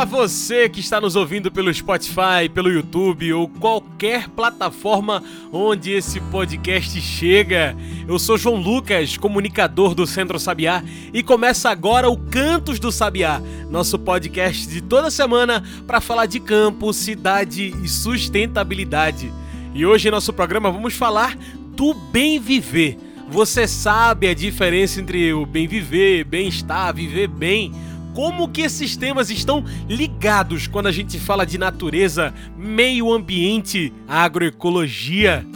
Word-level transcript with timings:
Olá 0.00 0.06
você 0.06 0.66
que 0.66 0.80
está 0.80 0.98
nos 0.98 1.14
ouvindo 1.14 1.52
pelo 1.52 1.72
Spotify, 1.74 2.48
pelo 2.54 2.70
YouTube 2.70 3.34
ou 3.34 3.46
qualquer 3.46 4.30
plataforma 4.30 5.22
onde 5.52 5.90
esse 5.90 6.18
podcast 6.18 6.98
chega. 7.02 7.76
Eu 8.08 8.18
sou 8.18 8.38
João 8.38 8.56
Lucas, 8.56 9.18
comunicador 9.18 9.94
do 9.94 10.06
Centro 10.06 10.38
Sabiá, 10.38 10.82
e 11.12 11.22
começa 11.22 11.68
agora 11.68 12.08
o 12.08 12.16
Cantos 12.16 12.80
do 12.80 12.90
Sabiá, 12.90 13.42
nosso 13.68 13.98
podcast 13.98 14.66
de 14.66 14.80
toda 14.80 15.10
semana 15.10 15.62
para 15.86 16.00
falar 16.00 16.24
de 16.24 16.40
campo, 16.40 16.94
cidade 16.94 17.76
e 17.84 17.86
sustentabilidade. 17.86 19.30
E 19.74 19.84
hoje 19.84 20.08
em 20.08 20.10
nosso 20.10 20.32
programa 20.32 20.70
vamos 20.70 20.94
falar 20.94 21.36
do 21.76 21.92
bem 21.92 22.40
viver. 22.40 22.96
Você 23.28 23.68
sabe 23.68 24.28
a 24.28 24.34
diferença 24.34 24.98
entre 24.98 25.30
o 25.34 25.44
bem 25.44 25.68
viver, 25.68 26.24
bem-estar, 26.24 26.94
viver 26.94 27.28
bem? 27.28 27.70
Como 28.14 28.48
que 28.48 28.62
esses 28.62 28.96
temas 28.96 29.30
estão 29.30 29.64
ligados 29.88 30.66
quando 30.66 30.86
a 30.86 30.92
gente 30.92 31.18
fala 31.18 31.44
de 31.44 31.58
natureza, 31.58 32.34
meio 32.56 33.12
ambiente, 33.12 33.92
agroecologia. 34.08 35.46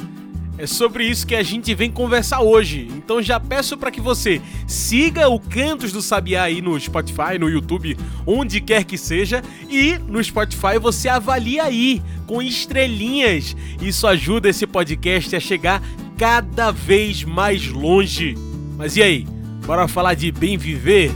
É 0.56 0.66
sobre 0.66 1.04
isso 1.04 1.26
que 1.26 1.34
a 1.34 1.42
gente 1.42 1.74
vem 1.74 1.90
conversar 1.90 2.40
hoje. 2.40 2.88
Então 2.96 3.20
já 3.20 3.40
peço 3.40 3.76
para 3.76 3.90
que 3.90 4.00
você 4.00 4.40
siga 4.68 5.28
o 5.28 5.40
Cantos 5.40 5.90
do 5.90 6.00
Sabiá 6.00 6.44
aí 6.44 6.62
no 6.62 6.78
Spotify, 6.78 7.38
no 7.40 7.48
YouTube, 7.48 7.96
onde 8.24 8.60
quer 8.60 8.84
que 8.84 8.96
seja, 8.96 9.42
e 9.68 9.98
no 9.98 10.22
Spotify 10.22 10.78
você 10.80 11.08
avalie 11.08 11.58
aí 11.58 12.00
com 12.26 12.40
estrelinhas. 12.40 13.56
Isso 13.82 14.06
ajuda 14.06 14.48
esse 14.48 14.66
podcast 14.66 15.34
a 15.34 15.40
chegar 15.40 15.82
cada 16.16 16.70
vez 16.70 17.24
mais 17.24 17.66
longe. 17.68 18.36
Mas 18.76 18.96
e 18.96 19.02
aí? 19.02 19.26
Bora 19.66 19.88
falar 19.88 20.14
de 20.14 20.30
bem 20.30 20.56
viver? 20.56 21.10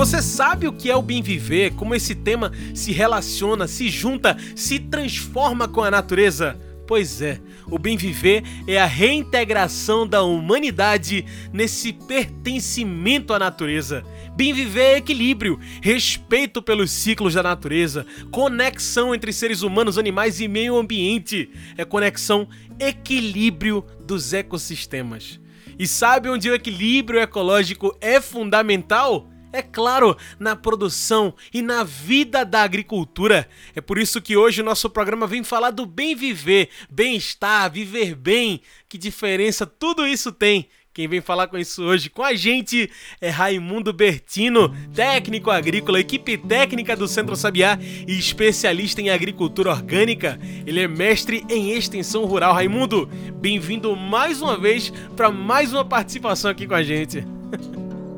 Você 0.00 0.22
sabe 0.22 0.66
o 0.66 0.72
que 0.72 0.90
é 0.90 0.96
o 0.96 1.02
bem 1.02 1.20
viver? 1.20 1.74
Como 1.74 1.94
esse 1.94 2.14
tema 2.14 2.50
se 2.74 2.90
relaciona, 2.90 3.68
se 3.68 3.90
junta, 3.90 4.34
se 4.56 4.78
transforma 4.78 5.68
com 5.68 5.82
a 5.82 5.90
natureza? 5.90 6.58
Pois 6.86 7.20
é, 7.20 7.38
o 7.66 7.78
bem 7.78 7.98
viver 7.98 8.42
é 8.66 8.80
a 8.80 8.86
reintegração 8.86 10.06
da 10.06 10.22
humanidade 10.22 11.26
nesse 11.52 11.92
pertencimento 11.92 13.34
à 13.34 13.38
natureza. 13.38 14.02
Bem 14.34 14.54
viver 14.54 14.80
é 14.80 14.96
equilíbrio, 14.96 15.60
respeito 15.82 16.62
pelos 16.62 16.90
ciclos 16.90 17.34
da 17.34 17.42
natureza, 17.42 18.06
conexão 18.30 19.14
entre 19.14 19.34
seres 19.34 19.60
humanos, 19.60 19.98
animais 19.98 20.40
e 20.40 20.48
meio 20.48 20.78
ambiente. 20.78 21.50
É 21.76 21.84
conexão, 21.84 22.48
equilíbrio 22.78 23.84
dos 24.02 24.32
ecossistemas. 24.32 25.38
E 25.78 25.86
sabe 25.86 26.30
onde 26.30 26.48
o 26.48 26.54
equilíbrio 26.54 27.20
ecológico 27.20 27.94
é 28.00 28.18
fundamental? 28.18 29.29
É 29.52 29.62
claro, 29.62 30.16
na 30.38 30.54
produção 30.54 31.34
e 31.52 31.60
na 31.60 31.82
vida 31.82 32.44
da 32.44 32.62
agricultura. 32.62 33.48
É 33.74 33.80
por 33.80 33.98
isso 33.98 34.20
que 34.20 34.36
hoje 34.36 34.60
o 34.60 34.64
nosso 34.64 34.88
programa 34.88 35.26
vem 35.26 35.42
falar 35.42 35.72
do 35.72 35.84
bem 35.84 36.14
viver, 36.14 36.68
bem-estar, 36.88 37.70
viver 37.70 38.14
bem. 38.14 38.60
Que 38.88 38.96
diferença 38.96 39.66
tudo 39.66 40.06
isso 40.06 40.30
tem. 40.30 40.68
Quem 40.92 41.06
vem 41.06 41.20
falar 41.20 41.46
com 41.46 41.56
isso 41.56 41.82
hoje 41.82 42.10
com 42.10 42.22
a 42.22 42.34
gente 42.34 42.90
é 43.20 43.30
Raimundo 43.30 43.92
Bertino, 43.92 44.74
técnico 44.92 45.48
agrícola, 45.48 46.00
equipe 46.00 46.36
técnica 46.36 46.96
do 46.96 47.06
Centro 47.06 47.36
Sabiá 47.36 47.78
e 47.80 48.18
especialista 48.18 49.00
em 49.00 49.08
agricultura 49.08 49.70
orgânica. 49.70 50.38
Ele 50.66 50.80
é 50.80 50.88
mestre 50.88 51.44
em 51.48 51.70
extensão 51.72 52.24
rural. 52.24 52.54
Raimundo, 52.54 53.08
bem-vindo 53.36 53.96
mais 53.96 54.42
uma 54.42 54.56
vez 54.58 54.92
para 55.16 55.30
mais 55.30 55.72
uma 55.72 55.84
participação 55.84 56.50
aqui 56.50 56.66
com 56.66 56.74
a 56.74 56.82
gente. 56.82 57.20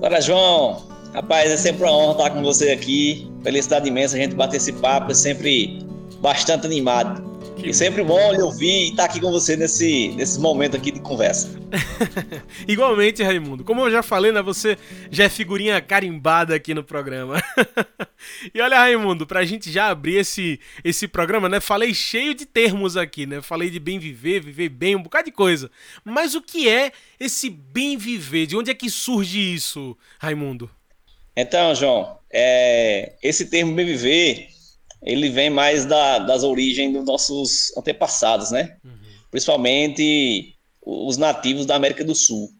Bora, 0.00 0.20
João. 0.20 0.91
Rapaz, 1.14 1.50
é 1.50 1.56
sempre 1.58 1.82
uma 1.82 1.92
honra 1.92 2.12
estar 2.12 2.30
com 2.30 2.42
você 2.42 2.70
aqui. 2.70 3.30
Felicidade 3.42 3.86
imensa 3.86 4.16
a 4.16 4.18
gente 4.18 4.34
bater 4.34 4.56
esse 4.56 4.72
papo, 4.72 5.12
é 5.12 5.14
sempre 5.14 5.78
bastante 6.20 6.64
animado. 6.64 7.30
Que 7.56 7.68
e 7.68 7.74
sempre 7.74 8.02
bom 8.02 8.32
lhe 8.32 8.40
ouvir 8.40 8.86
e 8.86 8.90
estar 8.90 9.04
aqui 9.04 9.20
com 9.20 9.30
você 9.30 9.54
nesse, 9.54 10.08
nesse 10.16 10.40
momento 10.40 10.74
aqui 10.74 10.90
de 10.90 11.00
conversa. 11.00 11.50
Igualmente, 12.66 13.22
Raimundo. 13.22 13.62
Como 13.62 13.82
eu 13.82 13.90
já 13.90 14.02
falei, 14.02 14.32
né, 14.32 14.40
você 14.40 14.78
já 15.10 15.24
é 15.24 15.28
figurinha 15.28 15.80
carimbada 15.80 16.54
aqui 16.54 16.72
no 16.72 16.82
programa. 16.82 17.42
e 18.54 18.60
olha, 18.60 18.78
Raimundo, 18.78 19.26
pra 19.26 19.44
gente 19.44 19.70
já 19.70 19.88
abrir 19.88 20.16
esse, 20.16 20.58
esse 20.82 21.06
programa, 21.06 21.46
né? 21.46 21.60
Falei 21.60 21.92
cheio 21.92 22.34
de 22.34 22.46
termos 22.46 22.96
aqui, 22.96 23.26
né? 23.26 23.42
Falei 23.42 23.68
de 23.68 23.78
bem 23.78 23.98
viver, 23.98 24.40
viver 24.40 24.70
bem, 24.70 24.96
um 24.96 25.02
bocado 25.02 25.26
de 25.26 25.32
coisa. 25.32 25.70
Mas 26.02 26.34
o 26.34 26.40
que 26.40 26.68
é 26.68 26.90
esse 27.20 27.50
bem 27.50 27.98
viver? 27.98 28.46
De 28.46 28.56
onde 28.56 28.70
é 28.70 28.74
que 28.74 28.88
surge 28.88 29.38
isso, 29.38 29.96
Raimundo? 30.18 30.70
Então, 31.36 31.74
João, 31.74 32.18
é, 32.30 33.14
esse 33.22 33.46
termo 33.46 33.74
bem 33.74 33.86
viver, 33.86 34.48
ele 35.02 35.30
vem 35.30 35.50
mais 35.50 35.84
da, 35.84 36.18
das 36.18 36.44
origens 36.44 36.92
dos 36.92 37.04
nossos 37.04 37.76
antepassados, 37.76 38.50
né? 38.50 38.76
Uhum. 38.84 38.92
Principalmente 39.30 40.54
os 40.84 41.16
nativos 41.16 41.66
da 41.66 41.76
América 41.76 42.04
do 42.04 42.14
Sul. 42.14 42.50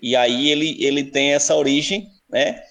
E 0.00 0.14
aí 0.14 0.50
ele, 0.50 0.76
ele 0.84 1.04
tem 1.04 1.32
essa 1.32 1.54
origem, 1.54 2.08
né? 2.28 2.62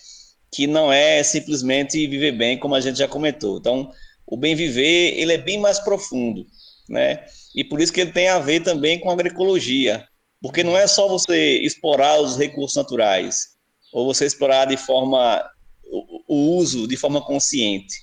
Que 0.52 0.68
não 0.68 0.92
é 0.92 1.24
simplesmente 1.24 2.06
viver 2.08 2.32
bem, 2.32 2.58
como 2.58 2.76
a 2.76 2.82
gente 2.82 3.00
já 3.00 3.08
comentou. 3.08 3.58
Então, 3.58 3.92
o 4.26 4.38
bem 4.38 4.56
viver, 4.56 5.20
ele 5.20 5.34
é 5.34 5.38
bem 5.38 5.58
mais 5.58 5.80
profundo, 5.80 6.46
né? 6.88 7.26
E 7.56 7.64
por 7.64 7.82
isso 7.82 7.92
que 7.92 8.02
ele 8.02 8.12
tem 8.12 8.28
a 8.28 8.40
ver 8.40 8.62
também 8.62 9.00
com 9.00 9.10
a 9.10 9.14
agroecologia. 9.14 10.08
Porque 10.42 10.64
não 10.64 10.78
é 10.78 10.86
só 10.88 11.08
você 11.08 11.60
explorar 11.60 12.20
os 12.20 12.38
recursos 12.38 12.76
naturais, 12.76 13.53
ou 13.94 14.12
você 14.12 14.26
explorar 14.26 14.66
de 14.66 14.76
forma 14.76 15.48
o, 15.86 16.24
o 16.28 16.58
uso 16.58 16.88
de 16.88 16.98
forma 16.98 17.22
consciente. 17.22 17.96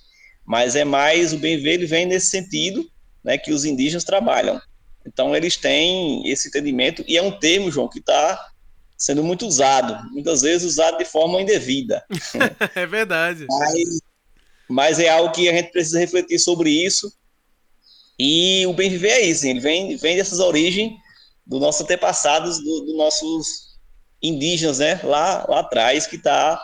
Mas 0.47 0.77
é 0.77 0.85
mais 0.85 1.33
o 1.33 1.39
bem 1.39 1.61
ver 1.61 1.85
vem 1.85 2.07
nesse 2.07 2.29
sentido, 2.29 2.89
né, 3.23 3.37
que 3.37 3.53
os 3.53 3.65
indígenas 3.65 4.05
trabalham. 4.05 4.61
Então 5.07 5.35
eles 5.35 5.57
têm 5.57 6.27
esse 6.31 6.49
entendimento 6.49 7.05
e 7.07 7.17
é 7.17 7.23
um 7.23 7.37
termo, 7.39 7.71
João, 7.71 7.89
que 7.89 7.99
está 7.99 8.49
sendo 8.97 9.25
muito 9.25 9.47
usado, 9.47 10.09
muitas 10.11 10.43
vezes 10.43 10.73
usado 10.73 10.99
de 10.99 11.05
forma 11.05 11.41
indevida. 11.41 12.05
é 12.75 12.87
verdade. 12.87 13.47
Mas, 13.49 14.01
mas, 14.69 14.99
é 14.99 15.09
algo 15.09 15.33
que 15.33 15.49
a 15.49 15.53
gente 15.53 15.73
precisa 15.73 15.99
refletir 15.99 16.39
sobre 16.39 16.71
isso. 16.71 17.13
E 18.19 18.65
o 18.67 18.75
bem 18.75 18.91
viver 18.91 19.09
é 19.09 19.21
isso, 19.23 19.47
ele 19.47 19.61
vem, 19.61 19.97
vem 19.97 20.17
dessas 20.17 20.39
origens 20.39 20.93
dos 21.47 21.61
nossos 21.61 21.81
antepassados, 21.81 22.63
dos 22.63 22.87
do 22.87 22.97
nossos 22.97 23.70
indígenas, 24.23 24.79
né, 24.79 25.01
lá, 25.03 25.47
lá 25.49 25.61
atrás, 25.61 26.07
que 26.07 26.17
está 26.17 26.61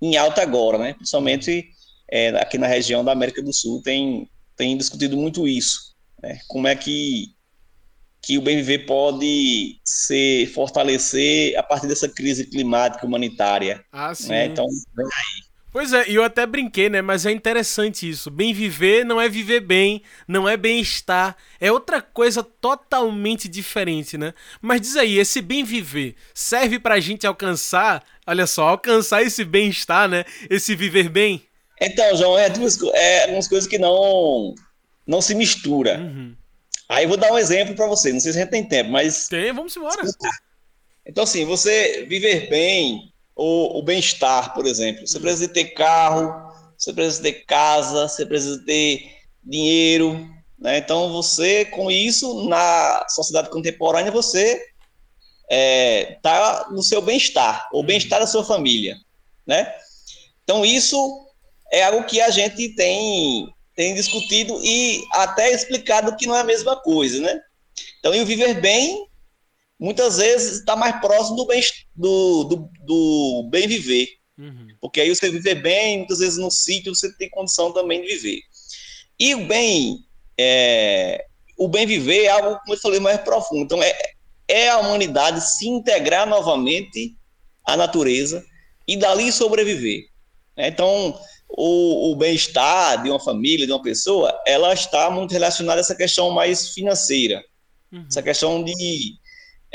em 0.00 0.16
alta 0.16 0.42
agora, 0.42 0.78
né, 0.78 0.94
principalmente 0.94 1.68
é, 2.10 2.28
aqui 2.40 2.58
na 2.58 2.66
região 2.66 3.04
da 3.04 3.12
América 3.12 3.42
do 3.42 3.52
Sul 3.52 3.82
tem, 3.82 4.28
tem 4.56 4.76
discutido 4.76 5.16
muito 5.16 5.46
isso, 5.46 5.94
né, 6.22 6.40
como 6.48 6.66
é 6.66 6.74
que, 6.74 7.28
que 8.20 8.38
o 8.38 8.42
bem 8.42 8.56
viver 8.56 8.86
pode 8.86 9.80
se 9.84 10.50
fortalecer 10.54 11.56
a 11.58 11.62
partir 11.62 11.86
dessa 11.86 12.08
crise 12.08 12.46
climática 12.46 13.06
humanitária. 13.06 13.84
Ah. 13.92 14.12
Né, 14.26 14.46
então, 14.46 14.66
vem 14.94 15.06
aí. 15.06 15.45
Pois 15.76 15.92
é, 15.92 16.08
e 16.08 16.14
eu 16.14 16.24
até 16.24 16.46
brinquei, 16.46 16.88
né? 16.88 17.02
Mas 17.02 17.26
é 17.26 17.30
interessante 17.30 18.08
isso. 18.08 18.30
Bem 18.30 18.54
viver 18.54 19.04
não 19.04 19.20
é 19.20 19.28
viver 19.28 19.60
bem, 19.60 20.00
não 20.26 20.48
é 20.48 20.56
bem-estar, 20.56 21.36
é 21.60 21.70
outra 21.70 22.00
coisa 22.00 22.42
totalmente 22.42 23.46
diferente, 23.46 24.16
né? 24.16 24.32
Mas 24.62 24.80
diz 24.80 24.96
aí, 24.96 25.18
esse 25.18 25.42
bem 25.42 25.62
viver 25.64 26.14
serve 26.32 26.78
pra 26.78 26.98
gente 26.98 27.26
alcançar, 27.26 28.02
olha 28.26 28.46
só, 28.46 28.68
alcançar 28.68 29.22
esse 29.22 29.44
bem-estar, 29.44 30.08
né? 30.08 30.24
Esse 30.48 30.74
viver 30.74 31.10
bem? 31.10 31.42
Então, 31.78 32.16
João, 32.16 32.38
é, 32.38 32.48
duas, 32.48 32.78
é 32.94 33.26
umas 33.26 33.46
coisas 33.46 33.68
que 33.68 33.76
não, 33.76 34.54
não 35.06 35.20
se 35.20 35.34
mistura. 35.34 35.98
Uhum. 35.98 36.34
Aí 36.88 37.04
eu 37.04 37.08
vou 37.10 37.18
dar 37.18 37.30
um 37.30 37.38
exemplo 37.38 37.74
para 37.74 37.86
você, 37.86 38.14
não 38.14 38.20
sei 38.20 38.32
se 38.32 38.38
a 38.38 38.40
gente 38.40 38.50
tem 38.50 38.64
tempo, 38.64 38.92
mas. 38.92 39.28
Tem, 39.28 39.52
vamos 39.52 39.76
embora. 39.76 40.00
Então, 41.04 41.24
assim, 41.24 41.44
você 41.44 42.06
viver 42.08 42.48
bem 42.48 43.12
o, 43.36 43.78
o 43.78 43.82
bem-estar, 43.82 44.54
por 44.54 44.66
exemplo. 44.66 45.06
Você 45.06 45.20
precisa 45.20 45.48
ter 45.48 45.66
carro, 45.66 46.52
você 46.76 46.92
precisa 46.92 47.22
ter 47.22 47.44
casa, 47.44 48.08
você 48.08 48.24
precisa 48.24 48.64
ter 48.64 49.14
dinheiro. 49.44 50.28
Né? 50.58 50.78
Então, 50.78 51.12
você, 51.12 51.66
com 51.66 51.90
isso, 51.90 52.48
na 52.48 53.06
sociedade 53.08 53.50
contemporânea, 53.50 54.10
você 54.10 54.54
está 54.54 54.70
é, 55.50 56.18
tá 56.22 56.68
no 56.70 56.82
seu 56.82 57.02
bem-estar, 57.02 57.68
o 57.72 57.82
bem-estar 57.82 58.18
da 58.18 58.26
sua 58.26 58.42
família. 58.42 58.96
Né? 59.46 59.70
Então, 60.42 60.64
isso 60.64 61.26
é 61.70 61.84
algo 61.84 62.04
que 62.06 62.20
a 62.20 62.30
gente 62.30 62.70
tem 62.70 63.52
tem 63.76 63.94
discutido 63.94 64.58
e 64.64 65.04
até 65.12 65.52
explicado 65.52 66.16
que 66.16 66.26
não 66.26 66.34
é 66.34 66.40
a 66.40 66.44
mesma 66.44 66.76
coisa, 66.76 67.20
né? 67.20 67.38
Então, 67.98 68.14
e 68.14 68.22
o 68.22 68.26
viver 68.26 68.58
bem, 68.58 69.05
muitas 69.78 70.18
vezes, 70.18 70.58
está 70.58 70.74
mais 70.74 71.00
próximo 71.00 71.36
do 71.36 71.46
bem, 71.46 71.62
do, 71.94 72.44
do, 72.44 72.70
do 72.84 73.48
bem 73.50 73.66
viver. 73.66 74.08
Uhum. 74.38 74.68
Porque 74.80 75.00
aí 75.00 75.14
você 75.14 75.30
viver 75.30 75.56
bem, 75.56 75.98
muitas 75.98 76.18
vezes 76.18 76.38
no 76.38 76.50
sítio 76.50 76.94
você 76.94 77.12
tem 77.16 77.30
condição 77.30 77.72
também 77.72 78.02
de 78.02 78.08
viver. 78.08 78.40
E 79.18 79.34
o 79.34 79.46
bem, 79.46 79.98
é, 80.38 81.24
o 81.56 81.68
bem 81.68 81.86
viver 81.86 82.24
é 82.24 82.28
algo, 82.28 82.58
como 82.60 82.74
eu 82.74 82.80
falei, 82.80 83.00
mais 83.00 83.20
profundo. 83.20 83.62
Então, 83.62 83.82
é, 83.82 83.94
é 84.48 84.68
a 84.68 84.78
humanidade 84.78 85.40
se 85.40 85.66
integrar 85.68 86.28
novamente 86.28 87.16
à 87.64 87.76
natureza 87.76 88.44
e 88.86 88.96
dali 88.96 89.32
sobreviver. 89.32 90.04
Né? 90.56 90.68
Então, 90.68 91.18
o, 91.48 92.12
o 92.12 92.16
bem-estar 92.16 93.02
de 93.02 93.10
uma 93.10 93.20
família, 93.20 93.66
de 93.66 93.72
uma 93.72 93.82
pessoa, 93.82 94.38
ela 94.46 94.72
está 94.74 95.10
muito 95.10 95.32
relacionada 95.32 95.80
a 95.80 95.82
essa 95.82 95.94
questão 95.94 96.30
mais 96.30 96.70
financeira, 96.70 97.42
uhum. 97.90 98.06
essa 98.08 98.22
questão 98.22 98.62
de, 98.62 99.14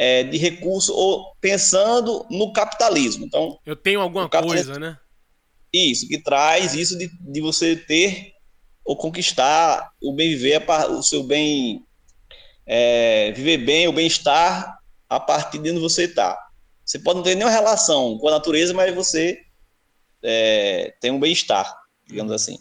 é, 0.01 0.23
de 0.23 0.35
recurso, 0.35 0.95
ou 0.95 1.35
pensando 1.39 2.25
no 2.27 2.51
capitalismo. 2.51 3.23
Então, 3.23 3.59
eu 3.63 3.75
tenho 3.75 4.01
alguma 4.01 4.27
coisa, 4.27 4.79
né? 4.79 4.97
Isso, 5.71 6.07
que 6.07 6.17
traz 6.17 6.73
isso 6.73 6.97
de, 6.97 7.07
de 7.19 7.39
você 7.39 7.75
ter 7.75 8.33
ou 8.83 8.97
conquistar 8.97 9.91
o 10.01 10.11
bem 10.11 10.29
viver, 10.29 10.65
o 10.89 11.03
seu 11.03 11.21
bem 11.21 11.85
é, 12.65 13.31
viver 13.33 13.59
bem, 13.59 13.87
o 13.87 13.93
bem-estar 13.93 14.75
a 15.07 15.19
partir 15.19 15.59
de 15.59 15.69
onde 15.69 15.79
você 15.79 16.05
está. 16.05 16.35
Você 16.83 16.97
pode 16.97 17.17
não 17.17 17.23
ter 17.23 17.35
nenhuma 17.35 17.53
relação 17.53 18.17
com 18.17 18.27
a 18.27 18.31
natureza, 18.31 18.73
mas 18.73 18.95
você 18.95 19.37
é, 20.23 20.95
tem 20.99 21.11
um 21.11 21.19
bem-estar, 21.19 21.71
digamos 22.07 22.31
assim. 22.31 22.57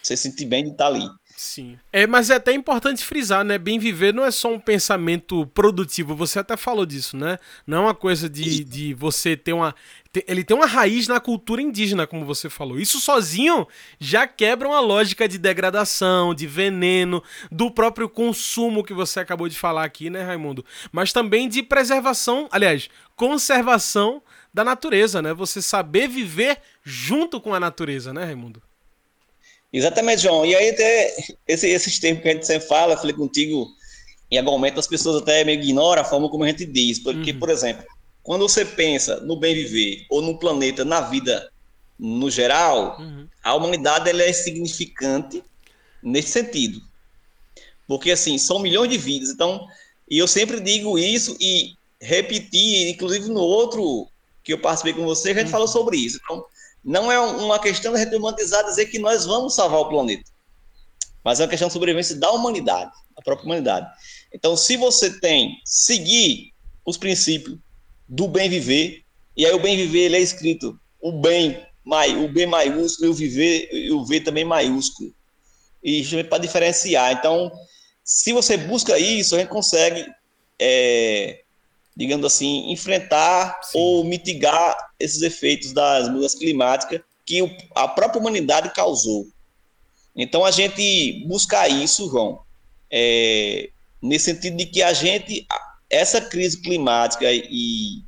Você 0.00 0.16
se 0.16 0.30
sentir 0.30 0.46
bem 0.46 0.62
de 0.62 0.70
estar 0.70 0.86
ali. 0.86 1.08
Sim. 1.38 1.78
É, 1.92 2.04
mas 2.04 2.30
é 2.30 2.34
até 2.34 2.52
importante 2.52 3.04
frisar, 3.04 3.44
né? 3.44 3.58
Bem 3.58 3.78
viver 3.78 4.12
não 4.12 4.24
é 4.24 4.30
só 4.30 4.52
um 4.52 4.58
pensamento 4.58 5.46
produtivo. 5.46 6.16
Você 6.16 6.40
até 6.40 6.56
falou 6.56 6.84
disso, 6.84 7.16
né? 7.16 7.38
Não 7.64 7.78
é 7.78 7.80
uma 7.82 7.94
coisa 7.94 8.28
de, 8.28 8.64
de 8.64 8.92
você 8.92 9.36
ter 9.36 9.52
uma. 9.52 9.72
Ele 10.26 10.42
tem 10.42 10.56
uma 10.56 10.66
raiz 10.66 11.06
na 11.06 11.20
cultura 11.20 11.62
indígena, 11.62 12.08
como 12.08 12.24
você 12.24 12.50
falou. 12.50 12.80
Isso 12.80 12.98
sozinho 12.98 13.68
já 14.00 14.26
quebra 14.26 14.66
uma 14.66 14.80
lógica 14.80 15.28
de 15.28 15.38
degradação, 15.38 16.34
de 16.34 16.44
veneno, 16.44 17.22
do 17.52 17.70
próprio 17.70 18.08
consumo 18.08 18.82
que 18.82 18.92
você 18.92 19.20
acabou 19.20 19.48
de 19.48 19.56
falar 19.56 19.84
aqui, 19.84 20.10
né, 20.10 20.24
Raimundo? 20.24 20.64
Mas 20.90 21.12
também 21.12 21.48
de 21.48 21.62
preservação, 21.62 22.48
aliás, 22.50 22.90
conservação 23.14 24.20
da 24.52 24.64
natureza, 24.64 25.22
né? 25.22 25.32
Você 25.32 25.62
saber 25.62 26.08
viver 26.08 26.60
junto 26.82 27.40
com 27.40 27.54
a 27.54 27.60
natureza, 27.60 28.12
né, 28.12 28.24
Raimundo? 28.24 28.60
Exatamente, 29.72 30.22
João. 30.22 30.46
E 30.46 30.54
aí, 30.54 30.70
até 30.70 31.14
esse, 31.46 31.68
esses 31.68 31.98
tempos 31.98 32.22
que 32.22 32.28
a 32.28 32.32
gente 32.32 32.46
sempre 32.46 32.66
fala, 32.66 32.96
falei 32.96 33.14
contigo, 33.14 33.68
em 34.30 34.38
algum 34.38 34.52
momento 34.52 34.80
as 34.80 34.86
pessoas 34.86 35.22
até 35.22 35.44
meio 35.44 35.60
ignoram 35.60 36.02
a 36.02 36.04
forma 36.04 36.28
como 36.28 36.44
a 36.44 36.48
gente 36.48 36.64
diz. 36.64 36.98
Porque, 36.98 37.32
uhum. 37.32 37.38
por 37.38 37.50
exemplo, 37.50 37.84
quando 38.22 38.48
você 38.48 38.64
pensa 38.64 39.20
no 39.20 39.36
bem 39.36 39.54
viver 39.54 40.06
ou 40.10 40.22
no 40.22 40.38
planeta, 40.38 40.84
na 40.84 41.00
vida 41.02 41.50
no 41.98 42.30
geral, 42.30 42.96
uhum. 42.98 43.26
a 43.42 43.54
humanidade 43.54 44.08
ela 44.08 44.22
é 44.22 44.32
significante 44.32 45.42
nesse 46.02 46.30
sentido. 46.30 46.80
Porque, 47.86 48.10
assim, 48.10 48.38
são 48.38 48.58
milhões 48.58 48.90
de 48.90 48.98
vidas. 48.98 49.30
Então, 49.30 49.66
e 50.10 50.18
eu 50.18 50.28
sempre 50.28 50.60
digo 50.60 50.98
isso 50.98 51.36
e 51.40 51.74
repeti, 52.00 52.88
inclusive 52.90 53.28
no 53.28 53.40
outro 53.40 54.08
que 54.44 54.52
eu 54.52 54.58
participei 54.58 54.94
com 54.94 55.04
você, 55.04 55.30
a 55.30 55.34
gente 55.34 55.46
uhum. 55.46 55.50
falou 55.50 55.68
sobre 55.68 55.98
isso. 55.98 56.18
Então, 56.22 56.44
não 56.88 57.12
é 57.12 57.20
uma 57.20 57.58
questão 57.58 57.92
de 57.92 58.16
romantizar 58.16 58.64
dizer 58.64 58.86
que 58.86 58.98
nós 58.98 59.26
vamos 59.26 59.54
salvar 59.54 59.80
o 59.80 59.88
planeta, 59.90 60.24
mas 61.22 61.38
é 61.38 61.42
uma 61.42 61.50
questão 61.50 61.68
de 61.68 61.74
sobrevivência 61.74 62.16
da 62.16 62.30
humanidade, 62.30 62.90
da 63.14 63.22
própria 63.22 63.44
humanidade. 63.44 63.86
Então, 64.32 64.56
se 64.56 64.74
você 64.78 65.20
tem 65.20 65.60
seguir 65.66 66.54
os 66.86 66.96
princípios 66.96 67.58
do 68.08 68.26
bem 68.26 68.48
viver, 68.48 69.02
e 69.36 69.44
aí 69.44 69.52
o 69.52 69.60
bem 69.60 69.76
viver 69.76 70.06
ele 70.06 70.16
é 70.16 70.20
escrito 70.20 70.80
o 70.98 71.12
bem, 71.12 71.62
o 72.24 72.28
B 72.28 72.46
maiúsculo 72.46 73.08
e 73.08 73.10
o 73.10 73.14
viver 73.14 73.68
e 73.70 73.92
o 73.92 74.02
V 74.06 74.20
também 74.22 74.44
maiúsculo. 74.44 75.14
E 75.84 76.02
para 76.24 76.38
diferenciar. 76.38 77.12
Então, 77.12 77.52
se 78.02 78.32
você 78.32 78.56
busca 78.56 78.98
isso, 78.98 79.36
a 79.36 79.38
gente 79.38 79.48
consegue 79.48 80.06
é, 80.58 81.42
digamos 81.94 82.24
assim, 82.24 82.72
enfrentar 82.72 83.60
Sim. 83.62 83.78
ou 83.78 84.04
mitigar 84.04 84.87
esses 84.98 85.22
efeitos 85.22 85.72
das 85.72 86.08
mudanças 86.08 86.38
climáticas 86.38 87.00
que 87.24 87.56
a 87.74 87.86
própria 87.86 88.20
humanidade 88.20 88.72
causou. 88.74 89.26
Então, 90.16 90.44
a 90.44 90.50
gente 90.50 91.24
buscar 91.26 91.68
isso, 91.68 92.10
João, 92.10 92.40
é, 92.90 93.70
nesse 94.02 94.26
sentido 94.26 94.56
de 94.56 94.66
que 94.66 94.82
a 94.82 94.92
gente, 94.92 95.46
essa 95.88 96.20
crise 96.20 96.60
climática 96.60 97.30
e, 97.30 98.02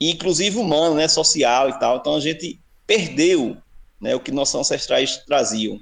e 0.00 0.10
inclusive 0.10 0.58
humana, 0.58 0.94
né, 0.94 1.08
social 1.08 1.68
e 1.68 1.78
tal, 1.78 1.98
então 1.98 2.14
a 2.14 2.20
gente 2.20 2.58
perdeu 2.86 3.56
né, 4.00 4.14
o 4.14 4.20
que 4.20 4.30
nossos 4.30 4.54
ancestrais 4.54 5.18
traziam. 5.26 5.78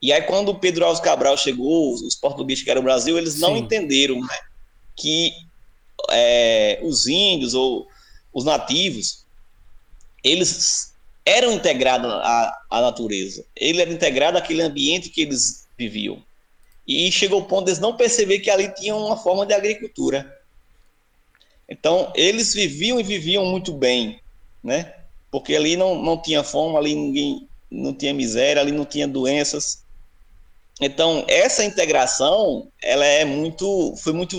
E 0.00 0.12
aí, 0.12 0.22
quando 0.22 0.50
o 0.50 0.58
Pedro 0.58 0.84
Alves 0.84 1.00
Cabral 1.00 1.36
chegou, 1.36 1.94
os 1.94 2.14
portugueses 2.16 2.64
que 2.64 2.70
eram 2.70 2.80
o 2.80 2.84
Brasil, 2.84 3.16
eles 3.16 3.38
não 3.38 3.56
entenderam 3.56 4.20
né, 4.20 4.38
que 4.96 5.32
é, 6.10 6.80
os 6.82 7.06
índios 7.06 7.54
ou 7.54 7.86
os 8.32 8.44
nativos, 8.44 9.21
eles 10.22 10.92
eram 11.24 11.52
integrados 11.52 12.10
à, 12.10 12.58
à 12.70 12.80
natureza. 12.80 13.44
Ele 13.56 13.80
era 13.80 13.92
integrado 13.92 14.38
àquele 14.38 14.62
ambiente 14.62 15.08
que 15.08 15.22
eles 15.22 15.66
viviam. 15.78 16.22
E 16.86 17.10
chegou 17.12 17.40
o 17.40 17.44
ponto 17.44 17.64
de 17.64 17.70
eles 17.70 17.80
não 17.80 17.96
perceber 17.96 18.40
que 18.40 18.50
ali 18.50 18.72
tinha 18.74 18.94
uma 18.94 19.16
forma 19.16 19.46
de 19.46 19.54
agricultura. 19.54 20.36
Então, 21.68 22.12
eles 22.14 22.52
viviam 22.52 22.98
e 22.98 23.02
viviam 23.02 23.46
muito 23.46 23.72
bem, 23.72 24.20
né? 24.62 24.92
Porque 25.30 25.54
ali 25.54 25.76
não, 25.76 26.02
não 26.02 26.20
tinha 26.20 26.42
fome, 26.42 26.76
ali 26.76 26.94
ninguém 26.94 27.48
não 27.70 27.94
tinha 27.94 28.12
miséria, 28.12 28.60
ali 28.60 28.72
não 28.72 28.84
tinha 28.84 29.08
doenças. 29.08 29.82
Então, 30.80 31.24
essa 31.28 31.64
integração, 31.64 32.68
ela 32.82 33.06
é 33.06 33.24
muito, 33.24 33.94
foi 33.96 34.12
muito 34.12 34.36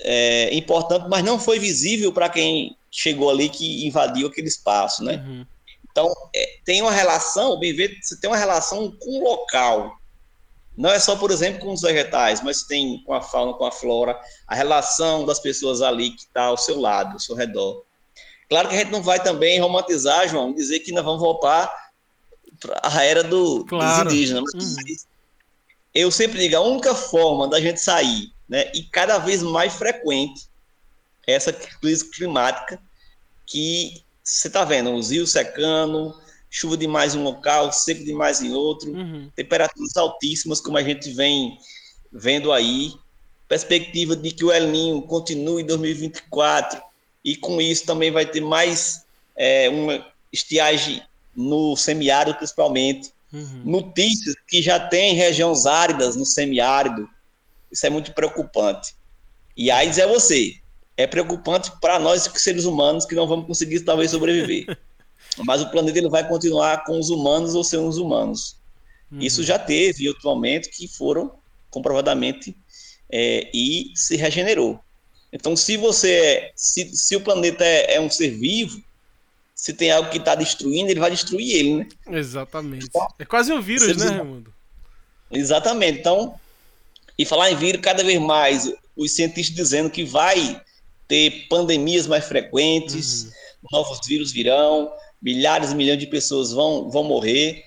é, 0.00 0.54
importante, 0.54 1.06
mas 1.08 1.22
não 1.22 1.38
foi 1.38 1.58
visível 1.58 2.12
para 2.12 2.28
quem 2.28 2.76
chegou 2.96 3.30
ali 3.30 3.48
que 3.48 3.86
invadiu 3.86 4.28
aquele 4.28 4.48
espaço, 4.48 5.02
né? 5.02 5.24
Uhum. 5.26 5.46
Então, 5.90 6.12
é, 6.34 6.58
tem 6.64 6.82
uma 6.82 6.90
relação, 6.90 7.52
o 7.52 7.58
bem 7.58 7.74
você 8.00 8.16
tem 8.20 8.28
uma 8.28 8.36
relação 8.36 8.90
com 8.90 9.18
o 9.18 9.22
local. 9.22 9.96
Não 10.76 10.90
é 10.90 10.98
só, 10.98 11.14
por 11.14 11.30
exemplo, 11.30 11.60
com 11.60 11.72
os 11.72 11.82
vegetais, 11.82 12.42
mas 12.42 12.64
tem 12.64 13.02
com 13.04 13.12
a 13.12 13.22
fauna, 13.22 13.54
com 13.54 13.64
a 13.64 13.70
flora, 13.70 14.20
a 14.46 14.54
relação 14.54 15.24
das 15.24 15.38
pessoas 15.38 15.82
ali 15.82 16.10
que 16.10 16.22
está 16.22 16.44
ao 16.44 16.56
seu 16.56 16.80
lado, 16.80 17.12
ao 17.12 17.20
seu 17.20 17.36
redor. 17.36 17.84
Claro 18.48 18.68
que 18.68 18.74
a 18.74 18.78
gente 18.78 18.90
não 18.90 19.02
vai 19.02 19.22
também 19.22 19.60
romantizar, 19.60 20.28
João, 20.28 20.52
dizer 20.52 20.80
que 20.80 20.92
nós 20.92 21.04
vamos 21.04 21.20
voltar 21.20 21.72
para 22.60 22.80
a 22.82 23.04
era 23.04 23.22
do, 23.22 23.64
claro. 23.64 24.04
dos 24.04 24.12
indígenas. 24.12 24.50
Mas 24.54 24.76
uhum. 24.76 24.96
Eu 25.94 26.10
sempre 26.10 26.40
digo, 26.40 26.56
a 26.56 26.60
única 26.60 26.92
forma 26.92 27.46
da 27.46 27.60
gente 27.60 27.80
sair 27.80 28.34
né? 28.48 28.70
E 28.74 28.82
cada 28.82 29.18
vez 29.18 29.42
mais 29.42 29.74
frequente 29.74 30.48
essa 31.26 31.52
crise 31.52 32.10
climática 32.10 32.80
que 33.46 34.02
você 34.22 34.48
está 34.48 34.64
vendo, 34.64 34.94
os 34.94 35.10
rios 35.10 35.32
secando, 35.32 36.14
chuva 36.50 36.76
demais 36.76 37.14
em 37.14 37.18
um 37.18 37.24
local, 37.24 37.72
seco 37.72 38.04
demais 38.04 38.40
em 38.40 38.52
outro, 38.52 38.92
uhum. 38.92 39.30
temperaturas 39.34 39.96
altíssimas, 39.96 40.60
como 40.60 40.78
a 40.78 40.82
gente 40.82 41.10
vem 41.10 41.58
vendo 42.12 42.52
aí, 42.52 42.92
perspectiva 43.48 44.14
de 44.16 44.30
que 44.30 44.44
o 44.44 44.52
El 44.52 44.68
Ninho 44.68 45.02
continue 45.02 45.62
em 45.62 45.66
2024 45.66 46.80
e 47.24 47.36
com 47.36 47.60
isso 47.60 47.84
também 47.84 48.10
vai 48.10 48.24
ter 48.24 48.40
mais 48.40 49.04
é, 49.36 49.68
uma 49.68 50.06
estiagem 50.32 51.02
no 51.34 51.76
semiárido 51.76 52.36
principalmente, 52.36 53.10
uhum. 53.32 53.62
notícias 53.64 54.36
que 54.46 54.62
já 54.62 54.78
tem 54.78 55.14
regiões 55.14 55.66
áridas 55.66 56.16
no 56.16 56.24
semiárido, 56.24 57.08
isso 57.70 57.84
é 57.86 57.90
muito 57.90 58.12
preocupante. 58.12 58.94
E 59.56 59.70
AIDS 59.70 59.98
é 59.98 60.06
você. 60.06 60.56
É 60.96 61.06
preocupante 61.06 61.72
para 61.80 61.98
nós, 61.98 62.30
seres 62.36 62.64
humanos, 62.64 63.04
que 63.04 63.14
não 63.14 63.26
vamos 63.26 63.46
conseguir 63.46 63.80
talvez 63.80 64.10
sobreviver. 64.10 64.78
Mas 65.44 65.62
o 65.62 65.70
planeta 65.70 65.98
ele 65.98 66.08
vai 66.08 66.26
continuar 66.26 66.84
com 66.84 66.98
os 66.98 67.10
humanos 67.10 67.54
ou 67.54 67.64
sem 67.64 67.78
os 67.78 67.98
humanos. 67.98 68.56
Uhum. 69.10 69.18
Isso 69.18 69.42
já 69.42 69.58
teve 69.58 70.08
outro 70.08 70.28
momento 70.28 70.70
que 70.70 70.86
foram 70.86 71.32
comprovadamente 71.70 72.56
é, 73.10 73.50
e 73.52 73.92
se 73.94 74.16
regenerou. 74.16 74.78
Então, 75.32 75.56
se 75.56 75.76
você 75.76 76.12
é, 76.12 76.52
se, 76.54 76.94
se 76.96 77.16
o 77.16 77.20
planeta 77.20 77.64
é, 77.64 77.94
é 77.94 78.00
um 78.00 78.08
ser 78.08 78.30
vivo, 78.30 78.80
se 79.54 79.72
tem 79.72 79.90
algo 79.90 80.10
que 80.10 80.18
está 80.18 80.34
destruindo, 80.36 80.90
ele 80.90 81.00
vai 81.00 81.10
destruir 81.10 81.56
ele, 81.56 81.74
né? 81.76 81.88
Exatamente. 82.08 82.86
Então, 82.86 83.08
é 83.18 83.24
quase 83.24 83.52
um 83.52 83.60
vírus, 83.60 83.96
né, 83.96 84.10
Raimundo? 84.10 84.52
Exatamente. 85.32 85.98
Então, 85.98 86.38
e 87.18 87.24
falar 87.24 87.50
em 87.50 87.56
vírus, 87.56 87.80
cada 87.80 88.04
vez 88.04 88.20
mais 88.20 88.72
os 88.96 89.12
cientistas 89.12 89.56
dizendo 89.56 89.90
que 89.90 90.04
vai 90.04 90.60
ter 91.06 91.46
pandemias 91.48 92.06
mais 92.06 92.24
frequentes, 92.24 93.24
uhum. 93.24 93.30
novos 93.72 94.00
vírus 94.06 94.32
virão, 94.32 94.90
milhares 95.20 95.72
e 95.72 95.74
milhões 95.74 95.98
de 95.98 96.06
pessoas 96.06 96.52
vão, 96.52 96.90
vão 96.90 97.04
morrer. 97.04 97.64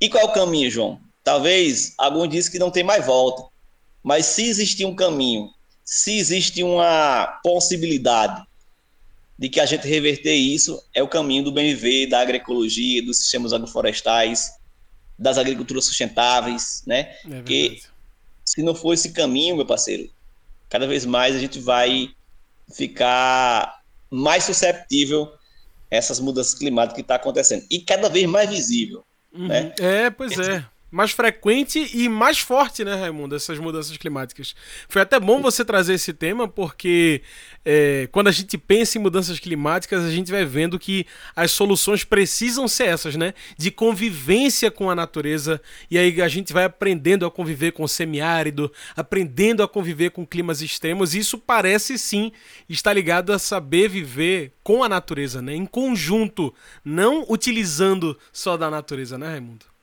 E 0.00 0.08
qual 0.08 0.22
é 0.22 0.26
o 0.26 0.32
caminho, 0.32 0.70
João? 0.70 1.00
talvez 1.24 1.94
alguns 1.96 2.28
dizem 2.28 2.52
que 2.52 2.58
não 2.58 2.70
tem 2.70 2.84
mais 2.84 3.04
volta. 3.04 3.42
Mas 4.02 4.26
se 4.26 4.44
existir 4.44 4.84
um 4.84 4.94
caminho, 4.94 5.50
se 5.82 6.18
existe 6.18 6.62
uma 6.62 7.40
possibilidade 7.42 8.44
de 9.36 9.48
que 9.48 9.58
a 9.58 9.66
gente 9.66 9.88
reverter 9.88 10.34
isso, 10.34 10.80
é 10.94 11.02
o 11.02 11.08
caminho 11.08 11.42
do 11.42 11.50
bem 11.50 11.74
viver, 11.74 12.06
da 12.06 12.20
agroecologia, 12.20 13.02
dos 13.02 13.18
sistemas 13.18 13.52
agroflorestais, 13.52 14.52
das 15.18 15.38
agriculturas 15.38 15.86
sustentáveis, 15.86 16.82
né? 16.86 17.16
É 17.28 17.42
que 17.42 17.80
se 18.44 18.62
não 18.62 18.74
for 18.74 18.92
esse 18.92 19.10
caminho, 19.10 19.56
meu 19.56 19.66
parceiro, 19.66 20.08
cada 20.68 20.86
vez 20.86 21.06
mais 21.06 21.34
a 21.34 21.38
gente 21.38 21.58
vai 21.58 22.10
ficar 22.72 23.80
mais 24.10 24.44
susceptível 24.44 25.32
a 25.90 25.96
essas 25.96 26.20
mudanças 26.20 26.54
climáticas 26.54 26.94
que 26.96 27.00
estão 27.02 27.16
tá 27.16 27.20
acontecendo 27.20 27.64
e 27.70 27.80
cada 27.80 28.08
vez 28.08 28.26
mais 28.26 28.50
visível. 28.50 29.04
Uhum. 29.32 29.48
Né? 29.48 29.72
É, 29.78 30.10
pois 30.10 30.38
é 30.38 30.64
mais 30.94 31.10
frequente 31.10 31.90
e 31.92 32.08
mais 32.08 32.38
forte, 32.38 32.84
né, 32.84 32.94
Raimundo, 32.94 33.34
essas 33.34 33.58
mudanças 33.58 33.96
climáticas. 33.96 34.54
Foi 34.88 35.02
até 35.02 35.18
bom 35.18 35.42
você 35.42 35.64
trazer 35.64 35.94
esse 35.94 36.12
tema, 36.12 36.46
porque 36.46 37.20
é, 37.64 38.08
quando 38.12 38.28
a 38.28 38.30
gente 38.30 38.56
pensa 38.56 38.96
em 38.96 39.00
mudanças 39.00 39.40
climáticas, 39.40 40.04
a 40.04 40.10
gente 40.10 40.30
vai 40.30 40.44
vendo 40.44 40.78
que 40.78 41.04
as 41.34 41.50
soluções 41.50 42.04
precisam 42.04 42.68
ser 42.68 42.84
essas, 42.84 43.16
né? 43.16 43.34
De 43.58 43.72
convivência 43.72 44.70
com 44.70 44.88
a 44.88 44.94
natureza. 44.94 45.60
E 45.90 45.98
aí 45.98 46.22
a 46.22 46.28
gente 46.28 46.52
vai 46.52 46.64
aprendendo 46.64 47.26
a 47.26 47.30
conviver 47.30 47.72
com 47.72 47.82
o 47.82 47.88
semiárido, 47.88 48.70
aprendendo 48.94 49.64
a 49.64 49.68
conviver 49.68 50.10
com 50.10 50.24
climas 50.24 50.62
extremos. 50.62 51.12
E 51.12 51.18
isso 51.18 51.38
parece 51.38 51.98
sim 51.98 52.30
estar 52.68 52.92
ligado 52.92 53.32
a 53.32 53.38
saber 53.40 53.88
viver 53.88 54.52
com 54.62 54.84
a 54.84 54.88
natureza, 54.88 55.42
né? 55.42 55.56
Em 55.56 55.66
conjunto, 55.66 56.54
não 56.84 57.26
utilizando 57.28 58.16
só 58.32 58.56
da 58.56 58.70
natureza, 58.70 59.18
né, 59.18 59.26
Raimundo? 59.26 59.73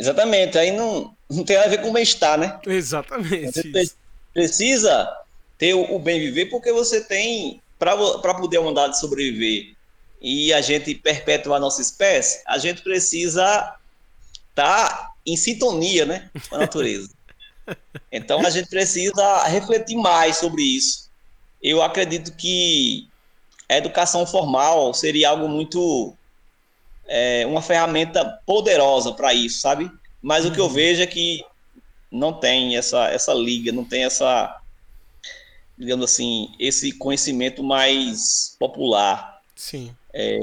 Exatamente, 0.00 0.56
aí 0.56 0.72
não, 0.72 1.14
não 1.28 1.44
tem 1.44 1.56
nada 1.56 1.68
a 1.68 1.70
ver 1.70 1.82
com 1.82 1.92
bem-estar, 1.92 2.38
né? 2.38 2.58
Exatamente. 2.66 3.52
Você 3.52 3.92
precisa 4.32 5.14
ter 5.58 5.74
o, 5.74 5.98
bem 5.98 6.18
viver 6.18 6.46
porque 6.46 6.72
você 6.72 7.02
tem, 7.02 7.60
para 7.78 7.94
poder 8.34 8.56
a 8.56 8.60
humanidade 8.62 8.98
sobreviver 8.98 9.74
e 10.22 10.54
a 10.54 10.62
gente 10.62 10.94
perpetuar 10.94 11.58
a 11.58 11.60
nossa 11.60 11.82
espécie, 11.82 12.42
a 12.46 12.56
gente 12.56 12.80
precisa 12.80 13.44
estar 14.48 14.88
tá 14.88 15.12
em 15.26 15.36
sintonia 15.36 16.06
né, 16.06 16.30
com 16.48 16.56
a 16.56 16.60
natureza. 16.60 17.10
Então 18.10 18.44
a 18.44 18.50
gente 18.50 18.68
precisa 18.68 19.44
refletir 19.44 19.94
mais 19.94 20.38
sobre 20.38 20.60
isso. 20.60 21.08
Eu 21.62 21.80
acredito 21.80 22.32
que 22.32 23.08
a 23.68 23.76
educação 23.76 24.26
formal 24.26 24.92
seria 24.92 25.28
algo 25.28 25.48
muito 25.48 26.12
é, 27.10 27.44
uma 27.44 27.60
ferramenta 27.60 28.24
poderosa 28.46 29.12
para 29.12 29.34
isso, 29.34 29.60
sabe? 29.60 29.90
Mas 30.22 30.46
o 30.46 30.52
que 30.52 30.60
eu 30.60 30.66
uhum. 30.66 30.72
vejo 30.72 31.02
é 31.02 31.06
que 31.06 31.44
não 32.08 32.32
tem 32.32 32.76
essa, 32.76 33.08
essa 33.08 33.34
liga, 33.34 33.72
não 33.72 33.84
tem 33.84 34.04
essa, 34.04 34.62
digamos 35.76 36.04
assim, 36.04 36.54
esse 36.58 36.92
conhecimento 36.92 37.64
mais 37.64 38.54
popular. 38.60 39.42
Sim. 39.56 39.94
É, 40.14 40.38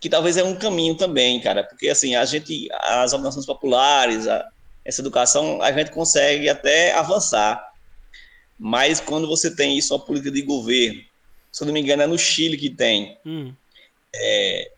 que 0.00 0.08
talvez 0.08 0.38
é 0.38 0.44
um 0.44 0.56
caminho 0.56 0.94
também, 0.94 1.38
cara, 1.40 1.62
porque 1.62 1.88
assim, 1.88 2.16
a 2.16 2.24
gente, 2.24 2.68
as 2.72 3.12
organizações 3.12 3.46
populares, 3.46 4.26
a, 4.26 4.48
essa 4.82 5.02
educação, 5.02 5.60
a 5.60 5.70
gente 5.72 5.90
consegue 5.90 6.48
até 6.48 6.92
avançar. 6.94 7.70
Mas 8.58 8.98
quando 8.98 9.28
você 9.28 9.54
tem 9.54 9.76
isso, 9.76 9.94
a 9.94 9.98
política 9.98 10.30
de 10.30 10.40
governo, 10.40 11.02
se 11.52 11.62
eu 11.62 11.66
não 11.66 11.74
me 11.74 11.80
engano, 11.80 12.02
é 12.02 12.06
no 12.06 12.18
Chile 12.18 12.56
que 12.56 12.70
tem. 12.70 13.18
Hum. 13.26 13.52
É, 14.14 14.73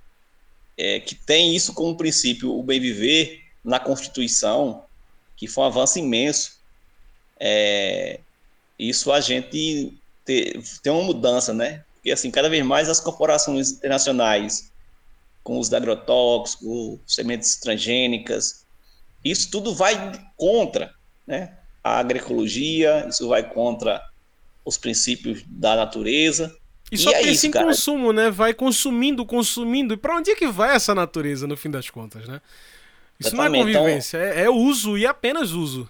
é, 0.77 1.01
que 1.01 1.15
tem 1.15 1.55
isso 1.55 1.73
como 1.73 1.97
princípio, 1.97 2.57
o 2.57 2.63
bem 2.63 2.79
viver 2.79 3.43
na 3.65 3.81
Constituição, 3.81 4.85
que 5.37 5.47
foi 5.47 5.65
um 5.65 5.67
avanço 5.67 5.99
imenso. 5.99 6.59
É, 7.39 8.21
isso 8.79 9.11
a 9.13 9.21
gente 9.21 9.99
te, 10.25 10.61
tem 10.83 10.93
uma 10.93 11.03
mudança, 11.03 11.53
né? 11.53 11.85
Porque 11.95 12.13
assim, 12.13 12.31
cada 12.31 12.49
vez 12.49 12.65
mais 12.65 12.89
as 12.89 13.01
corporações 13.01 13.71
internacionais, 13.71 14.71
com 15.43 15.59
os 15.59 15.73
agrotóxicos, 15.73 16.99
sementes 17.07 17.57
transgênicas, 17.57 18.65
isso 19.25 19.51
tudo 19.51 19.75
vai 19.75 20.13
contra, 20.37 20.95
né? 21.27 21.57
A 21.83 21.99
agroecologia, 21.99 23.07
isso 23.09 23.29
vai 23.29 23.49
contra 23.49 24.03
os 24.65 24.77
princípios 24.77 25.43
da 25.47 25.77
natureza. 25.77 26.57
E 26.91 26.97
só 26.97 27.11
e 27.11 27.15
é 27.15 27.19
pensa 27.19 27.31
isso, 27.31 27.47
em 27.47 27.51
cara. 27.51 27.67
consumo, 27.67 28.13
né? 28.13 28.31
Vai 28.31 28.55
consumindo, 28.55 29.25
consumindo. 29.27 29.95
E 29.95 29.97
pra 29.97 30.17
onde 30.17 30.31
é 30.31 30.37
que 30.37 30.47
vai 30.47 30.75
essa 30.77 30.95
natureza, 30.95 31.47
no 31.47 31.57
fim 31.57 31.71
das 31.71 31.91
contas, 31.91 32.29
né? 32.29 32.41
Isso 33.19 33.31
Exatamente. 33.31 33.65
não 33.65 33.71
é 33.71 33.75
convivência, 33.75 34.19
então, 34.19 34.29
é, 34.29 34.45
é, 34.45 34.51
uso 34.51 34.97
e 34.97 35.07
apenas 35.07 35.53
uso. 35.53 35.89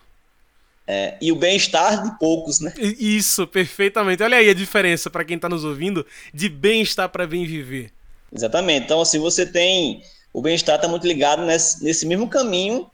É, 0.86 1.16
e 1.20 1.32
o 1.32 1.36
bem-estar 1.36 2.04
de 2.04 2.16
poucos, 2.18 2.60
né? 2.60 2.72
Isso, 2.78 3.46
perfeitamente. 3.46 4.22
Olha 4.22 4.38
aí 4.38 4.48
a 4.48 4.54
diferença 4.54 5.10
para 5.10 5.24
quem 5.24 5.36
tá 5.36 5.48
nos 5.48 5.64
ouvindo 5.64 6.06
de 6.32 6.48
bem-estar 6.48 7.08
para 7.08 7.26
bem 7.26 7.44
viver. 7.44 7.92
Exatamente. 8.32 8.84
Então, 8.84 9.00
assim, 9.00 9.18
você 9.18 9.44
tem. 9.44 10.02
O 10.32 10.40
bem-estar 10.40 10.76
está 10.76 10.86
muito 10.86 11.06
ligado 11.06 11.42
nesse, 11.44 11.82
nesse 11.82 12.06
mesmo 12.06 12.28
caminho 12.28 12.88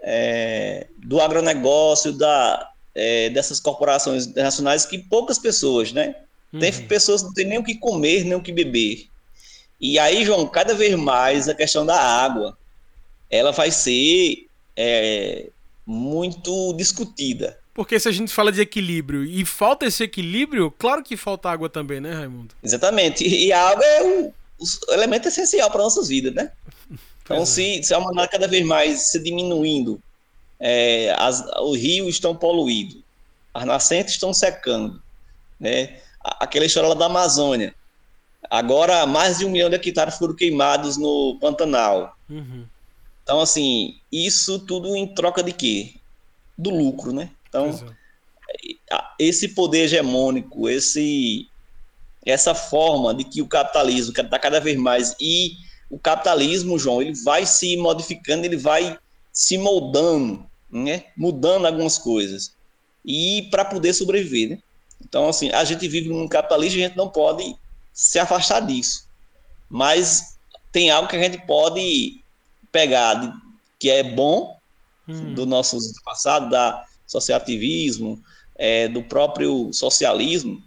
é, 0.00 0.86
do 0.98 1.20
agronegócio, 1.20 2.12
da, 2.12 2.70
é, 2.94 3.30
dessas 3.30 3.60
corporações 3.60 4.26
internacionais 4.26 4.84
que 4.84 4.98
poucas 4.98 5.38
pessoas, 5.38 5.92
né? 5.92 6.16
Tem 6.52 6.72
uhum. 6.72 6.86
pessoas 6.86 7.20
que 7.20 7.26
não 7.26 7.34
têm 7.34 7.46
nem 7.46 7.58
o 7.58 7.64
que 7.64 7.74
comer, 7.74 8.24
nem 8.24 8.34
o 8.34 8.42
que 8.42 8.52
beber. 8.52 9.06
E 9.80 9.98
aí, 9.98 10.24
João, 10.24 10.46
cada 10.46 10.74
vez 10.74 10.94
mais 10.94 11.48
a 11.48 11.54
questão 11.54 11.84
da 11.84 12.00
água, 12.00 12.56
ela 13.30 13.52
vai 13.52 13.70
ser 13.70 14.46
é, 14.76 15.46
muito 15.86 16.72
discutida. 16.74 17.58
Porque 17.74 18.00
se 18.00 18.08
a 18.08 18.12
gente 18.12 18.32
fala 18.32 18.50
de 18.50 18.60
equilíbrio 18.60 19.24
e 19.24 19.44
falta 19.44 19.86
esse 19.86 20.02
equilíbrio, 20.02 20.70
claro 20.70 21.02
que 21.02 21.16
falta 21.16 21.48
água 21.48 21.68
também, 21.68 22.00
né, 22.00 22.12
Raimundo? 22.12 22.54
Exatamente. 22.62 23.26
E 23.26 23.52
a 23.52 23.68
água 23.68 23.84
é 23.84 24.02
o, 24.02 24.34
o 24.58 24.92
elemento 24.92 25.28
essencial 25.28 25.70
para 25.70 25.82
nossas 25.82 26.08
vidas, 26.08 26.34
né? 26.34 26.50
Então, 27.22 27.42
é. 27.42 27.44
se, 27.44 27.82
se 27.82 27.92
a 27.92 27.98
humanidade 27.98 28.30
cada 28.30 28.48
vez 28.48 28.64
mais 28.64 29.10
se 29.10 29.22
diminuindo, 29.22 30.00
é, 30.58 31.14
as, 31.18 31.44
os 31.60 31.78
rios 31.78 32.08
estão 32.08 32.34
poluídos, 32.34 33.02
as 33.52 33.66
nascentes 33.66 34.14
estão 34.14 34.32
secando, 34.32 34.98
né? 35.60 35.98
Aquela 36.40 36.66
história 36.66 36.88
lá 36.88 36.94
da 36.94 37.06
Amazônia. 37.06 37.74
Agora, 38.50 39.06
mais 39.06 39.38
de 39.38 39.44
um 39.44 39.50
milhão 39.50 39.68
de 39.68 39.76
hectares 39.76 40.16
foram 40.16 40.34
queimados 40.34 40.96
no 40.96 41.38
Pantanal. 41.40 42.16
Uhum. 42.28 42.64
Então, 43.22 43.40
assim, 43.40 43.96
isso 44.10 44.58
tudo 44.60 44.96
em 44.96 45.06
troca 45.06 45.42
de 45.42 45.52
quê? 45.52 45.94
Do 46.56 46.70
lucro, 46.70 47.12
né? 47.12 47.30
Então, 47.48 47.68
é. 48.90 49.02
esse 49.18 49.48
poder 49.48 49.84
hegemônico, 49.84 50.68
esse, 50.68 51.46
essa 52.24 52.54
forma 52.54 53.12
de 53.14 53.24
que 53.24 53.42
o 53.42 53.46
capitalismo 53.46 54.12
está 54.18 54.38
cada 54.38 54.60
vez 54.60 54.78
mais. 54.78 55.14
E 55.20 55.56
o 55.90 55.98
capitalismo, 55.98 56.78
João, 56.78 57.02
ele 57.02 57.14
vai 57.22 57.44
se 57.44 57.76
modificando, 57.76 58.46
ele 58.46 58.56
vai 58.56 58.98
se 59.30 59.58
moldando, 59.58 60.46
né? 60.70 61.04
mudando 61.16 61.66
algumas 61.66 61.98
coisas. 61.98 62.54
E 63.04 63.48
para 63.50 63.64
poder 63.64 63.92
sobreviver, 63.92 64.50
né? 64.50 64.58
Então, 65.00 65.28
assim, 65.28 65.50
a 65.50 65.64
gente 65.64 65.86
vive 65.88 66.08
num 66.08 66.28
capitalismo 66.28 66.80
e 66.80 66.84
a 66.84 66.88
gente 66.88 66.96
não 66.96 67.08
pode 67.08 67.56
se 67.92 68.18
afastar 68.18 68.60
disso. 68.60 69.06
Mas 69.68 70.38
tem 70.72 70.90
algo 70.90 71.08
que 71.08 71.16
a 71.16 71.22
gente 71.22 71.38
pode 71.46 72.22
pegar 72.70 73.14
de, 73.14 73.32
que 73.78 73.90
é 73.90 74.02
bom 74.02 74.56
hum. 75.08 75.34
do 75.34 75.46
nosso 75.46 75.78
passado, 76.04 76.50
da 76.50 76.84
sociativismo, 77.06 78.22
é, 78.56 78.88
do 78.88 79.02
próprio 79.02 79.72
socialismo, 79.72 80.62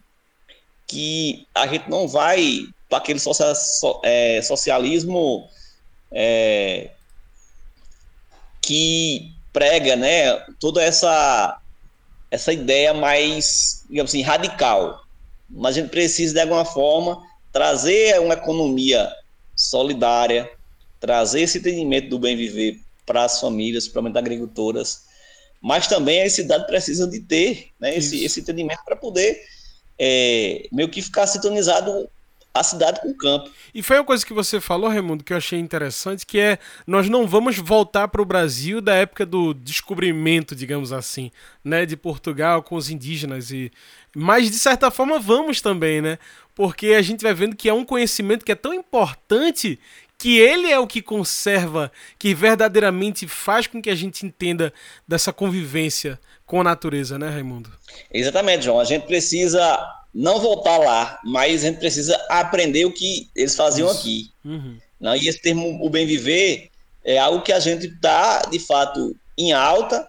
que 0.88 1.48
a 1.54 1.68
gente 1.68 1.90
não 1.90 2.08
vai 2.08 2.66
para 2.90 2.98
aquele 2.98 3.20
social, 3.20 3.54
é, 4.04 4.42
socialismo 4.42 5.48
é, 6.12 6.92
que 8.62 9.32
prega 9.54 9.96
né, 9.96 10.38
toda 10.60 10.84
essa 10.84 11.61
essa 12.32 12.54
ideia 12.54 12.94
mais, 12.94 13.84
digamos 13.90 14.10
assim, 14.10 14.22
radical. 14.22 15.04
Mas 15.50 15.76
a 15.76 15.82
gente 15.82 15.92
precisa, 15.92 16.34
de 16.34 16.40
alguma 16.40 16.64
forma, 16.64 17.22
trazer 17.52 18.20
uma 18.22 18.36
economia 18.36 19.12
solidária, 19.54 20.50
trazer 21.00 21.42
esse 21.42 21.58
entendimento 21.58 22.10
do 22.10 22.18
bem 22.18 22.38
viver 22.38 22.80
para 23.06 23.26
as 23.26 23.40
famílias, 23.40 23.84
principalmente 23.84 24.18
agricultoras, 24.18 25.02
mas 25.62 25.88
também 25.88 26.24
as 26.24 26.34
cidades 26.34 26.66
precisam 26.66 27.10
de 27.10 27.20
ter 27.20 27.68
né, 27.80 27.96
esse, 27.96 28.24
esse 28.24 28.40
entendimento 28.40 28.84
para 28.86 28.96
poder 28.96 29.44
é, 30.00 30.68
meio 30.72 30.90
que 30.90 31.02
ficar 31.02 31.28
sintonizado 31.28 32.10
a 32.54 32.64
cidade 32.64 33.00
com 33.02 33.10
o 33.10 33.16
campo. 33.16 33.50
E 33.74 33.82
foi 33.82 33.98
uma 33.98 34.04
coisa 34.04 34.26
que 34.26 34.34
você 34.34 34.60
falou, 34.60 34.90
Raimundo, 34.90 35.24
que 35.24 35.32
eu 35.32 35.38
achei 35.38 35.58
interessante, 35.58 36.26
que 36.26 36.40
é 36.40 36.58
nós 36.86 37.10
não 37.10 37.26
vamos 37.26 37.58
voltar 37.58 38.08
para 38.10 38.22
o 38.22 38.26
Brasil 38.26 38.82
da 38.82 38.94
época 38.94 39.26
do 39.26 39.54
descobrimento, 39.54 40.54
digamos 40.54 40.92
assim, 40.92 41.32
né, 41.64 41.86
de 41.86 41.96
Portugal 41.96 42.62
com 42.62 42.76
os 42.76 42.90
indígenas 42.90 43.52
e 43.52 43.72
mas 44.14 44.52
de 44.52 44.60
certa 44.60 44.92
forma 44.92 45.18
vamos 45.20 45.62
também, 45.62 46.02
né? 46.02 46.20
Porque 46.54 46.88
a 46.88 47.02
gente 47.02 47.24
vai 47.24 47.34
vendo 47.34 47.56
que 47.56 47.70
é 47.70 47.74
um 47.74 47.86
conhecimento 47.86 48.44
que 48.44 48.52
é 48.52 48.56
tão 48.56 48.74
importante 48.74 49.80
que 50.18 50.38
ele 50.38 50.70
é 50.70 50.78
o 50.78 50.86
que 50.86 51.02
conserva, 51.02 51.92
que 52.20 52.36
verdadeiramente 52.36 53.28
faz 53.28 53.66
com 53.66 53.82
que 53.82 53.90
a 53.90 53.96
gente 53.96 54.26
entenda 54.26 54.72
dessa 55.08 55.34
convivência 55.34 56.20
com 56.46 56.62
a 56.62 56.64
natureza, 56.64 57.18
né, 57.18 57.30
Raimundo? 57.30 57.72
Exatamente, 58.14 58.66
João. 58.66 58.80
A 58.80 58.84
gente 58.84 59.08
precisa 59.08 59.80
não 60.14 60.40
voltar 60.40 60.78
lá, 60.78 61.20
mas 61.24 61.64
a 61.64 61.68
gente 61.68 61.80
precisa 61.80 62.16
aprender 62.30 62.86
o 62.86 62.92
que 62.92 63.30
eles 63.36 63.56
faziam 63.56 63.90
Isso. 63.90 64.00
aqui. 64.00 64.32
Uhum. 64.44 64.78
Não, 65.00 65.16
e 65.16 65.28
esse 65.28 65.42
termo, 65.42 65.84
o 65.84 65.90
bem 65.90 66.06
viver, 66.06 66.70
é 67.04 67.18
algo 67.18 67.44
que 67.44 67.52
a 67.52 67.60
gente 67.60 67.88
está, 67.88 68.42
de 68.42 68.60
fato, 68.60 69.16
em 69.38 69.54
alta, 69.54 70.08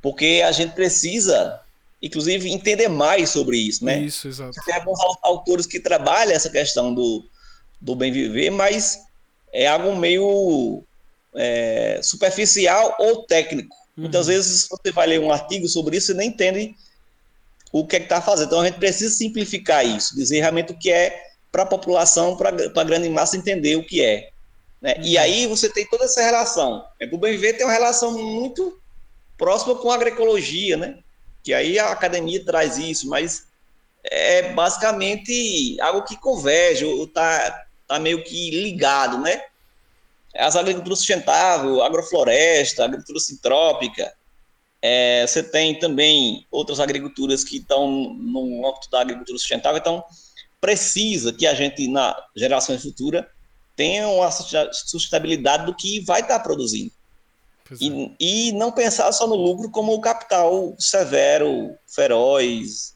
porque 0.00 0.42
a 0.44 0.52
gente 0.52 0.72
precisa, 0.72 1.60
inclusive, 2.00 2.50
entender 2.50 2.88
mais 2.88 3.30
sobre 3.30 3.58
isso, 3.58 3.84
né? 3.84 4.00
Isso, 4.00 4.28
exato. 4.28 4.52
Tem 4.64 4.74
alguns 4.74 4.98
autores 5.22 5.66
que 5.66 5.80
trabalham 5.80 6.32
essa 6.32 6.48
questão 6.48 6.94
do, 6.94 7.24
do 7.80 7.94
bem 7.94 8.12
viver, 8.12 8.50
mas 8.50 9.00
é 9.52 9.66
algo 9.66 9.94
meio 9.96 10.82
é, 11.34 12.00
superficial 12.02 12.96
ou 12.98 13.24
técnico. 13.24 13.74
Uhum. 13.96 14.04
Muitas 14.04 14.28
vezes 14.28 14.68
você 14.68 14.92
vai 14.92 15.08
ler 15.08 15.20
um 15.20 15.32
artigo 15.32 15.66
sobre 15.68 15.96
isso 15.96 16.12
e 16.12 16.14
nem 16.14 16.28
entende 16.28 16.74
o 17.80 17.86
que 17.86 17.96
é 17.96 17.98
que 17.98 18.06
está 18.06 18.20
fazendo. 18.20 18.46
Então 18.46 18.60
a 18.60 18.66
gente 18.66 18.78
precisa 18.78 19.14
simplificar 19.14 19.86
isso, 19.86 20.16
dizer 20.16 20.40
realmente 20.40 20.72
o 20.72 20.78
que 20.78 20.90
é 20.90 21.22
para 21.52 21.62
a 21.62 21.66
população, 21.66 22.36
para 22.36 22.50
a 22.50 22.84
grande 22.84 23.08
massa 23.08 23.36
entender 23.36 23.76
o 23.76 23.84
que 23.84 24.02
é. 24.02 24.30
Né? 24.80 24.94
Uhum. 24.98 25.02
E 25.02 25.18
aí 25.18 25.46
você 25.46 25.68
tem 25.68 25.86
toda 25.86 26.04
essa 26.04 26.22
relação. 26.22 26.84
É, 27.00 27.06
o 27.10 27.18
bem 27.18 27.32
viver 27.32 27.54
tem 27.54 27.66
uma 27.66 27.72
relação 27.72 28.12
muito 28.12 28.78
próxima 29.36 29.74
com 29.74 29.90
a 29.90 29.94
agroecologia, 29.94 30.76
né? 30.76 30.98
Que 31.42 31.52
aí 31.54 31.78
a 31.78 31.90
academia 31.90 32.44
traz 32.44 32.78
isso, 32.78 33.08
mas 33.08 33.46
é 34.04 34.52
basicamente 34.52 35.76
algo 35.80 36.02
que 36.02 36.16
converge, 36.16 36.84
ou 36.84 37.04
está 37.04 37.66
tá 37.86 37.98
meio 37.98 38.22
que 38.22 38.50
ligado, 38.50 39.18
né? 39.18 39.42
As 40.34 40.56
agriculturas 40.56 40.98
sustentável, 40.98 41.82
agrofloresta, 41.82 42.84
agricultura 42.84 43.20
sintrópica, 43.20 44.12
é, 44.88 45.26
você 45.26 45.42
tem 45.42 45.76
também 45.76 46.46
outras 46.48 46.78
agriculturas 46.78 47.42
que 47.42 47.56
estão 47.56 48.14
no 48.14 48.64
âmbito 48.64 48.88
da 48.88 49.00
agricultura 49.00 49.36
sustentável, 49.36 49.80
então 49.80 50.04
precisa 50.60 51.32
que 51.32 51.44
a 51.44 51.54
gente, 51.54 51.88
na 51.88 52.16
geração 52.36 52.78
futura, 52.78 53.28
tenha 53.74 54.06
uma 54.06 54.30
sustentabilidade 54.30 55.66
do 55.66 55.74
que 55.74 55.98
vai 56.04 56.20
estar 56.20 56.38
produzindo. 56.38 56.92
E, 57.80 57.90
é. 57.90 58.10
e, 58.20 58.52
não 58.52 58.70
pensar 58.70 59.10
só 59.10 59.26
no 59.26 59.34
lucro 59.34 59.68
como 59.72 59.92
o 59.92 60.00
capital 60.00 60.76
severo, 60.78 61.76
feroz, 61.88 62.94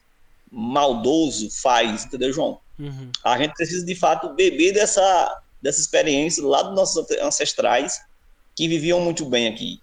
maldoso 0.49 1.49
faz, 1.61 2.05
entendeu, 2.05 2.31
João? 2.31 2.57
Uhum. 2.79 3.11
A 3.21 3.37
gente 3.37 3.53
precisa, 3.53 3.85
de 3.85 3.95
fato, 3.95 4.33
beber 4.33 4.71
dessa, 4.71 5.41
dessa 5.61 5.81
experiência 5.81 6.41
lá 6.41 6.63
dos 6.63 6.73
nossos 6.73 7.05
ancestrais 7.21 7.99
que 8.55 8.69
viviam 8.69 9.01
muito 9.01 9.25
bem 9.25 9.49
aqui. 9.49 9.81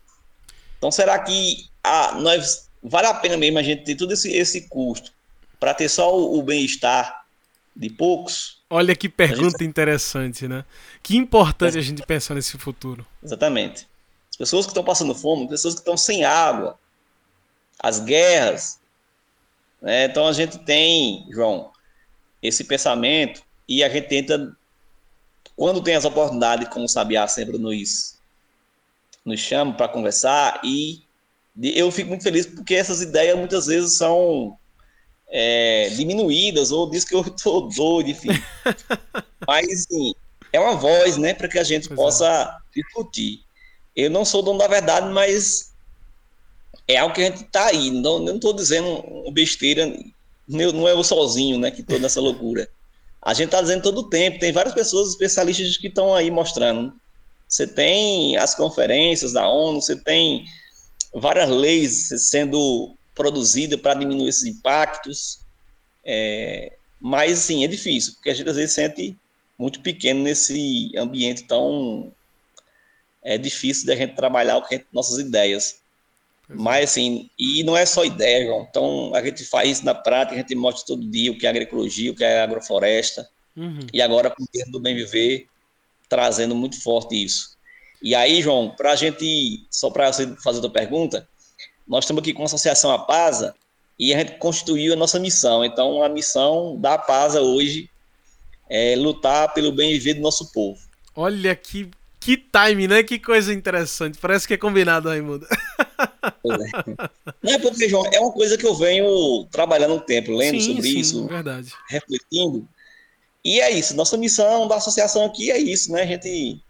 Então, 0.79 0.91
será 0.91 1.19
que 1.19 1.69
a, 1.89 2.13
nós 2.15 2.69
vale 2.83 3.07
a 3.07 3.15
pena 3.15 3.37
mesmo 3.37 3.59
a 3.59 3.63
gente 3.63 3.85
ter 3.85 3.95
todo 3.95 4.13
esse, 4.13 4.31
esse 4.33 4.69
custo 4.69 5.13
para 5.59 5.75
ter 5.75 5.89
só 5.89 6.17
o, 6.17 6.39
o 6.39 6.43
bem-estar 6.43 7.25
de 7.75 7.91
poucos? 7.91 8.63
Olha 8.71 8.95
que 8.95 9.09
pergunta 9.09 9.59
gente... 9.59 9.65
interessante, 9.65 10.47
né? 10.47 10.65
Que 11.03 11.17
importante 11.17 11.79
a 11.79 11.81
gente 11.81 12.05
pensar 12.05 12.35
nesse 12.35 12.59
futuro. 12.59 13.07
Exatamente. 13.23 13.89
As 14.31 14.37
pessoas 14.37 14.67
que 14.67 14.71
estão 14.71 14.85
passando 14.85 15.15
fome, 15.15 15.49
pessoas 15.49 15.75
que 15.75 15.81
estão 15.81 15.97
sem 15.97 16.25
água, 16.25 16.79
as 17.79 18.01
guerras. 18.01 18.79
Né? 19.81 20.05
Então 20.05 20.27
a 20.27 20.33
gente 20.33 20.59
tem, 20.59 21.27
João, 21.31 21.71
esse 22.43 22.65
pensamento 22.65 23.43
e 23.69 23.83
a 23.83 23.89
gente 23.89 24.09
tenta, 24.09 24.57
quando 25.57 25.83
tem 25.83 25.95
as 25.95 26.05
oportunidades, 26.05 26.69
como 26.69 26.85
o 26.85 26.89
Sabiá 26.89 27.27
sempre 27.27 27.59
nos, 27.59 28.19
nos 29.25 29.41
chama 29.41 29.75
para 29.75 29.89
conversar, 29.89 30.61
e 30.65 31.03
eu 31.61 31.91
fico 31.91 32.09
muito 32.09 32.23
feliz 32.23 32.47
porque 32.47 32.75
essas 32.75 33.01
ideias 33.01 33.37
muitas 33.37 33.67
vezes 33.67 33.97
são 33.97 34.57
é, 35.29 35.91
diminuídas 35.91 36.71
ou 36.71 36.89
diz 36.91 37.05
que 37.05 37.15
eu 37.15 37.23
estou 37.23 37.69
doido, 37.69 38.11
enfim. 38.11 38.29
Mas, 39.47 39.67
assim, 39.69 40.15
é 40.53 40.61
uma 40.61 40.77
voz, 40.77 41.17
né, 41.17 41.35
para 41.35 41.49
que 41.49 41.59
a 41.59 41.65
gente 41.65 41.89
pois 41.89 41.99
possa 41.99 42.27
é. 42.27 42.81
discutir. 42.81 43.41
Eu 43.95 44.11
não 44.11 44.25
sou 44.25 44.43
dono 44.43 44.59
da 44.59 44.69
verdade, 44.69 45.13
mas 45.13 45.73
é 46.87 46.99
algo 46.99 47.13
que 47.13 47.21
a 47.21 47.25
gente 47.25 47.43
está 47.43 47.67
aí. 47.67 47.91
Não 47.91 48.37
estou 48.37 48.53
dizendo 48.53 49.03
besteira 49.33 49.93
não 50.49 50.89
é 50.89 50.93
eu 50.93 51.05
sozinho, 51.05 51.59
né, 51.59 51.71
que 51.71 51.83
estou 51.83 51.99
nessa 51.99 52.21
loucura. 52.21 52.69
A 53.21 53.35
gente 53.35 53.47
está 53.47 53.61
dizendo 53.61 53.83
todo 53.83 53.99
o 53.99 54.09
tempo, 54.09 54.39
tem 54.39 54.53
várias 54.53 54.75
pessoas 54.75 55.11
especialistas 55.11 55.77
que 55.77 55.89
estão 55.89 56.15
aí 56.15 56.31
mostrando. 56.31 56.93
Você 57.47 57.67
tem 57.67 58.37
as 58.37 58.55
conferências 58.55 59.33
da 59.33 59.47
ONU, 59.49 59.83
você 59.83 59.97
tem 59.97 60.45
várias 61.15 61.49
leis 61.49 62.09
sendo 62.29 62.95
produzidas 63.15 63.81
para 63.81 63.95
diminuir 63.95 64.29
esses 64.29 64.45
impactos, 64.45 65.41
é, 66.05 66.73
mas, 67.01 67.41
assim, 67.41 67.65
é 67.65 67.69
difícil, 67.69 68.15
porque 68.15 68.31
a 68.31 68.35
gente 68.35 68.49
às 68.49 68.57
vezes 68.57 68.75
sente 68.75 69.17
muito 69.59 69.81
pequeno 69.81 70.23
nesse 70.23 70.93
ambiente 70.97 71.45
tão 71.45 72.13
é 73.23 73.37
difícil 73.37 73.87
da 73.87 73.95
gente 73.95 74.15
trabalhar 74.15 74.61
com 74.61 74.81
nossas 74.93 75.19
ideias. 75.19 75.81
Mas 76.49 76.91
assim, 76.91 77.29
e 77.39 77.63
não 77.63 77.77
é 77.77 77.85
só 77.85 78.05
ideia, 78.05 78.47
João. 78.47 78.67
Então 78.71 79.15
a 79.15 79.23
gente 79.23 79.45
faz 79.45 79.69
isso 79.69 79.85
na 79.85 79.95
prática, 79.95 80.35
a 80.35 80.39
gente 80.39 80.55
mostra 80.55 80.87
todo 80.87 81.07
dia 81.07 81.31
o 81.31 81.37
que 81.37 81.47
é 81.47 81.51
agroecologia, 81.51 82.11
o 82.11 82.15
que 82.15 82.25
é 82.25 82.41
agrofloresta. 82.41 83.29
Uhum. 83.55 83.81
E 83.93 84.01
agora 84.01 84.31
com 84.31 84.43
o 84.43 84.47
termo 84.47 84.73
do 84.73 84.81
bem 84.81 84.95
viver, 84.95 85.47
trazendo 86.09 86.55
muito 86.55 86.81
forte 86.81 87.23
isso. 87.23 87.58
E 88.03 88.15
aí, 88.15 88.41
João, 88.41 88.71
para 88.71 88.93
a 88.93 88.97
gente, 88.97 89.67
só 89.71 89.91
para 89.91 90.13
você 90.13 90.27
fazer 90.37 90.59
a 90.59 90.63
tua 90.63 90.71
pergunta, 90.71 91.29
nós 91.87 92.05
estamos 92.05 92.21
aqui 92.21 92.33
com 92.33 92.43
a 92.43 92.47
Associação 92.47 92.91
Apasa 92.93 93.55
e 93.99 94.15
a 94.15 94.19
gente 94.19 94.39
constituiu 94.39 94.93
a 94.93 94.97
nossa 94.97 95.19
missão. 95.19 95.65
Então, 95.65 96.03
a 96.03 96.09
missão 96.09 96.77
da 96.81 96.95
Apasa 96.95 97.41
hoje 97.41 97.91
é 98.71 98.95
lutar 98.97 99.53
pelo 99.53 99.73
bem 99.73 99.93
viver 99.93 100.15
do 100.15 100.21
nosso 100.21 100.53
povo. 100.53 100.79
Olha 101.17 101.57
que, 101.57 101.91
que 102.21 102.37
time, 102.37 102.87
né? 102.87 103.03
Que 103.03 103.19
coisa 103.19 103.53
interessante. 103.53 104.19
Parece 104.19 104.47
que 104.47 104.55
é 104.55 104.59
combinado, 104.59 105.09
Raimundo. 105.09 105.47
É. 105.51 107.07
Não 107.43 107.53
é 107.53 107.59
porque, 107.59 107.89
João, 107.89 108.07
é 108.13 108.21
uma 108.21 108.33
coisa 108.33 108.57
que 108.57 108.67
eu 108.67 108.75
venho 108.75 109.45
trabalhando 109.51 109.95
um 109.95 110.01
tempo, 110.01 110.33
lendo 110.33 110.61
sim, 110.61 110.75
sobre 110.75 110.91
sim, 110.91 110.99
isso, 110.99 111.27
verdade. 111.27 111.73
refletindo. 111.89 112.69
E 113.45 113.61
é 113.61 113.71
isso, 113.71 113.97
nossa 113.97 114.17
missão 114.17 114.69
da 114.69 114.77
associação 114.77 115.25
aqui 115.25 115.51
é 115.51 115.59
isso, 115.59 115.91
né? 115.93 116.03
A 116.03 116.07
gente 116.07 116.61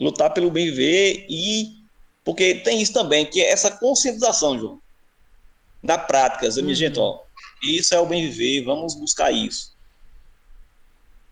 lutar 0.00 0.32
pelo 0.32 0.50
bem 0.50 0.66
viver 0.66 1.26
e 1.28 1.76
porque 2.24 2.56
tem 2.56 2.82
isso 2.82 2.92
também, 2.92 3.24
que 3.24 3.40
é 3.40 3.52
essa 3.52 3.70
conscientização, 3.70 4.58
João. 4.58 4.82
Na 5.80 5.96
prática, 5.96 6.46
uhum. 6.46 6.74
gente, 6.74 6.98
ó, 6.98 7.20
isso 7.62 7.94
é 7.94 8.00
o 8.00 8.06
bem 8.06 8.28
viver, 8.28 8.64
vamos 8.64 8.96
buscar 8.96 9.30
isso. 9.30 9.74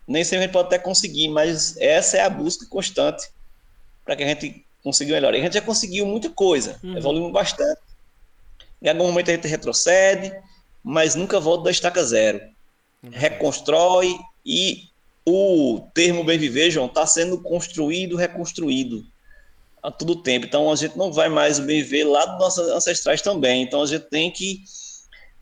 Nem 0.07 0.23
sempre 0.23 0.37
a 0.37 0.41
gente 0.43 0.53
pode 0.53 0.67
até 0.67 0.79
conseguir, 0.79 1.27
mas 1.27 1.75
essa 1.77 2.17
é 2.17 2.21
a 2.21 2.29
busca 2.29 2.65
constante 2.67 3.27
para 4.05 4.15
que 4.15 4.23
a 4.23 4.27
gente 4.27 4.65
conseguiu 4.81 5.15
melhor. 5.15 5.33
E 5.33 5.39
a 5.39 5.41
gente 5.41 5.55
já 5.55 5.61
conseguiu 5.61 6.05
muita 6.05 6.29
coisa, 6.29 6.79
uhum. 6.81 6.97
evoluiu 6.97 7.31
bastante. 7.31 7.81
Em 8.81 8.87
algum 8.87 9.07
momento 9.07 9.31
a 9.31 9.33
gente 9.33 9.47
retrocede, 9.47 10.31
mas 10.81 11.15
nunca 11.15 11.39
volta 11.39 11.65
da 11.65 11.71
estaca 11.71 12.03
zero. 12.05 12.39
Uhum. 13.03 13.09
Reconstrói 13.11 14.17
e 14.45 14.83
o 15.27 15.89
termo 15.93 16.23
bem 16.23 16.37
viver, 16.37 16.69
João, 16.69 16.85
está 16.85 17.05
sendo 17.05 17.39
construído, 17.41 18.15
reconstruído 18.15 19.03
a 19.81 19.91
todo 19.91 20.21
tempo. 20.21 20.45
Então 20.45 20.71
a 20.71 20.75
gente 20.75 20.97
não 20.97 21.11
vai 21.11 21.29
mais 21.29 21.59
bem 21.59 21.81
viver 21.81 22.03
lá 22.03 22.25
dos 22.25 22.39
nossos 22.39 22.69
ancestrais 22.69 23.21
também. 23.21 23.63
Então 23.63 23.81
a 23.81 23.85
gente 23.85 24.05
tem 24.09 24.31
que 24.31 24.63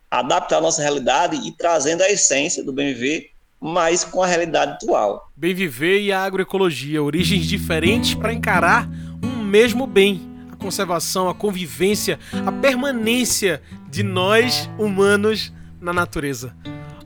adaptar 0.09 0.57
a 0.57 0.61
nossa 0.61 0.81
realidade 0.81 1.35
e 1.35 1.51
trazendo 1.51 2.01
a 2.01 2.09
essência 2.09 2.63
do 2.63 2.71
bem 2.71 2.93
viver, 2.93 3.31
mas 3.59 4.03
com 4.03 4.21
a 4.21 4.27
realidade 4.27 4.73
atual. 4.73 5.31
Bem 5.35 5.53
viver 5.53 6.01
e 6.01 6.11
a 6.11 6.23
agroecologia, 6.23 7.01
origens 7.01 7.45
diferentes 7.45 8.13
para 8.13 8.33
encarar 8.33 8.89
mesmo 9.53 9.85
bem, 9.85 10.19
a 10.51 10.55
conservação, 10.55 11.29
a 11.29 11.35
convivência, 11.35 12.19
a 12.43 12.51
permanência 12.51 13.61
de 13.87 14.01
nós 14.01 14.67
humanos 14.79 15.53
na 15.79 15.93
natureza. 15.93 16.55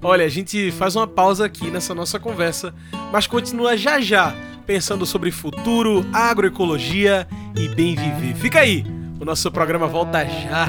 Olha, 0.02 0.26
a 0.26 0.30
gente 0.30 0.72
faz 0.72 0.96
uma 0.96 1.08
pausa 1.08 1.46
aqui 1.46 1.72
nessa 1.72 1.96
nossa 1.96 2.20
conversa, 2.20 2.74
mas 3.12 3.26
continua 3.26 3.76
já 3.76 4.00
já 4.00 4.36
pensando 4.66 5.06
sobre 5.06 5.32
futuro, 5.32 6.06
agroecologia 6.12 7.26
e 7.56 7.70
bem 7.70 7.96
viver. 7.96 8.36
Fica 8.36 8.60
aí, 8.60 8.86
o 9.18 9.24
nosso 9.24 9.50
programa 9.50 9.88
volta 9.88 10.26
já. 10.26 10.68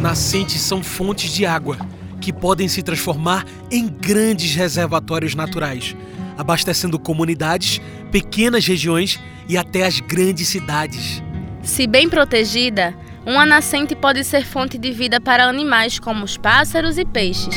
Nascentes 0.00 0.60
são 0.60 0.82
fontes 0.82 1.32
de 1.32 1.46
água 1.46 1.78
que 2.20 2.32
podem 2.32 2.68
se 2.68 2.82
transformar 2.82 3.46
em 3.70 3.88
grandes 3.88 4.54
reservatórios 4.54 5.34
naturais, 5.34 5.96
abastecendo 6.36 6.98
comunidades, 6.98 7.80
pequenas 8.12 8.66
regiões 8.66 9.18
e 9.48 9.56
até 9.56 9.86
as 9.86 9.98
grandes 9.98 10.48
cidades. 10.48 11.22
Se 11.62 11.86
bem 11.86 12.08
protegida, 12.08 12.94
uma 13.26 13.44
nascente 13.44 13.94
pode 13.94 14.24
ser 14.24 14.44
fonte 14.46 14.78
de 14.78 14.90
vida 14.90 15.20
para 15.20 15.46
animais 15.46 15.98
como 15.98 16.24
os 16.24 16.36
pássaros 16.36 16.98
e 16.98 17.04
peixes. 17.04 17.54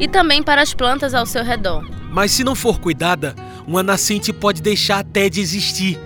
e 0.00 0.08
também 0.08 0.42
para 0.42 0.60
as 0.60 0.74
plantas 0.74 1.14
ao 1.14 1.24
seu 1.24 1.44
redor. 1.44 1.88
Mas 2.10 2.32
se 2.32 2.42
não 2.42 2.56
for 2.56 2.80
cuidada, 2.80 3.36
uma 3.66 3.84
nascente 3.84 4.32
pode 4.32 4.60
deixar 4.60 4.98
até 4.98 5.28
de 5.28 5.40
existir. 5.40 5.96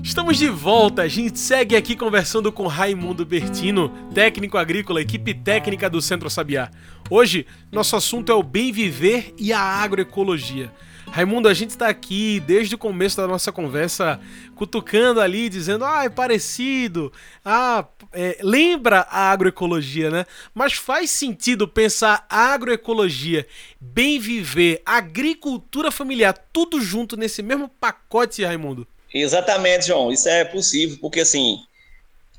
Estamos 0.03 0.37
de 0.37 0.49
volta, 0.49 1.01
a 1.01 1.07
gente 1.07 1.39
segue 1.39 1.75
aqui 1.75 1.95
conversando 1.95 2.51
com 2.51 2.67
Raimundo 2.67 3.25
Bertino, 3.25 3.89
técnico 4.13 4.55
agrícola, 4.57 5.01
equipe 5.01 5.33
técnica 5.33 5.89
do 5.89 5.99
Centro 6.01 6.29
Sabiá. 6.29 6.69
Hoje, 7.09 7.47
nosso 7.71 7.95
assunto 7.95 8.31
é 8.31 8.35
o 8.35 8.43
bem 8.43 8.71
viver 8.71 9.33
e 9.37 9.51
a 9.51 9.59
agroecologia. 9.59 10.71
Raimundo, 11.11 11.49
a 11.49 11.53
gente 11.53 11.71
está 11.71 11.89
aqui 11.89 12.39
desde 12.39 12.75
o 12.75 12.77
começo 12.77 13.17
da 13.17 13.27
nossa 13.27 13.51
conversa, 13.51 14.17
cutucando 14.55 15.19
ali, 15.19 15.49
dizendo, 15.49 15.83
ah, 15.83 16.05
é 16.05 16.09
parecido, 16.09 17.11
ah, 17.43 17.85
é, 18.13 18.37
lembra 18.41 19.01
a 19.09 19.29
agroecologia, 19.29 20.09
né? 20.09 20.25
Mas 20.53 20.71
faz 20.71 21.11
sentido 21.11 21.67
pensar 21.67 22.25
agroecologia, 22.29 23.45
bem 23.77 24.19
viver, 24.19 24.81
agricultura 24.85 25.91
familiar, 25.91 26.33
tudo 26.53 26.79
junto 26.79 27.17
nesse 27.17 27.43
mesmo 27.43 27.67
pacote, 27.67 28.45
Raimundo? 28.45 28.87
Exatamente, 29.13 29.87
João, 29.87 30.13
isso 30.13 30.29
é 30.29 30.45
possível, 30.45 30.97
porque 31.01 31.19
assim, 31.19 31.59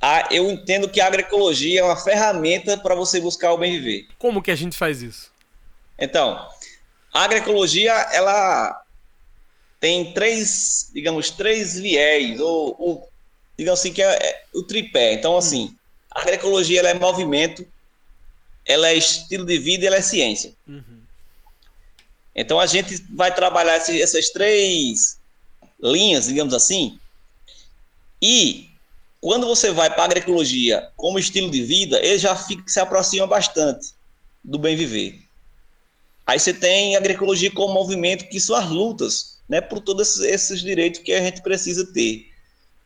a, 0.01 0.29
eu 0.31 0.51
entendo 0.51 0.89
que 0.89 0.99
a 0.99 1.09
agroecologia 1.09 1.81
é 1.81 1.85
uma 1.85 1.97
ferramenta 1.97 2.79
para 2.79 2.95
você 2.95 3.21
buscar 3.21 3.53
o 3.53 3.59
bem 3.59 3.73
viver. 3.73 4.07
Como 4.19 4.41
que 4.41 4.51
a 4.51 4.57
gente 4.57 4.79
faz 4.79 5.03
isso? 5.03 5.31
Então, 5.99 6.41
a 7.13 7.25
agroecologia, 7.25 7.93
ela 8.13 8.83
tem 9.79 10.13
três, 10.13 10.91
digamos, 10.95 11.31
três 11.31 11.79
viés, 11.79 12.41
ou, 12.41 12.77
ou 12.79 13.09
digamos 13.57 13.81
assim, 13.81 13.93
que 13.93 14.03
é, 14.03 14.07
é 14.07 14.45
o 14.55 14.63
tripé. 14.63 15.13
Então, 15.13 15.37
assim, 15.37 15.77
a 16.11 16.21
agroecologia 16.21 16.81
ela 16.81 16.91
é 16.91 16.95
movimento, 16.95 17.67
ela 18.65 18.89
é 18.89 18.95
estilo 18.95 19.45
de 19.45 19.59
vida 19.59 19.85
e 19.85 19.87
ela 19.87 19.97
é 19.97 20.03
ciência. 20.03 20.53
Uhum. 20.67 21.03
Então, 22.35 22.59
a 22.59 22.67
gente 22.67 23.05
vai 23.11 23.35
trabalhar 23.35 23.75
essas 23.75 24.31
três 24.31 25.19
linhas, 25.83 26.27
digamos 26.27 26.55
assim, 26.55 26.99
e 28.23 28.71
quando 29.21 29.47
você 29.47 29.73
vai 29.73 29.91
para 29.91 30.03
a 30.03 30.05
agroecologia 30.07 30.89
como 30.97 31.19
estilo 31.19 31.51
de 31.51 31.63
vida, 31.63 31.99
ele 31.99 32.19
já 32.19 32.37
fica, 32.37 32.63
se 32.69 32.79
aproxima 32.79 33.27
bastante 33.27 33.89
do 34.45 34.59
bem 34.59 34.77
viver. 34.77 35.21
Aí 36.27 36.39
você 36.39 36.53
tem 36.53 36.95
a 36.95 36.99
agroecologia 36.99 37.51
como 37.51 37.75
movimento 37.75 38.29
que 38.29 38.41
são 38.41 38.55
as 38.57 38.69
lutas 38.69 39.41
né, 39.49 39.61
por 39.61 39.81
todos 39.81 40.21
esses, 40.21 40.61
direitos 40.61 41.01
que 41.01 41.13
a 41.13 41.21
gente 41.21 41.43
precisa 41.43 41.85
ter. 41.93 42.31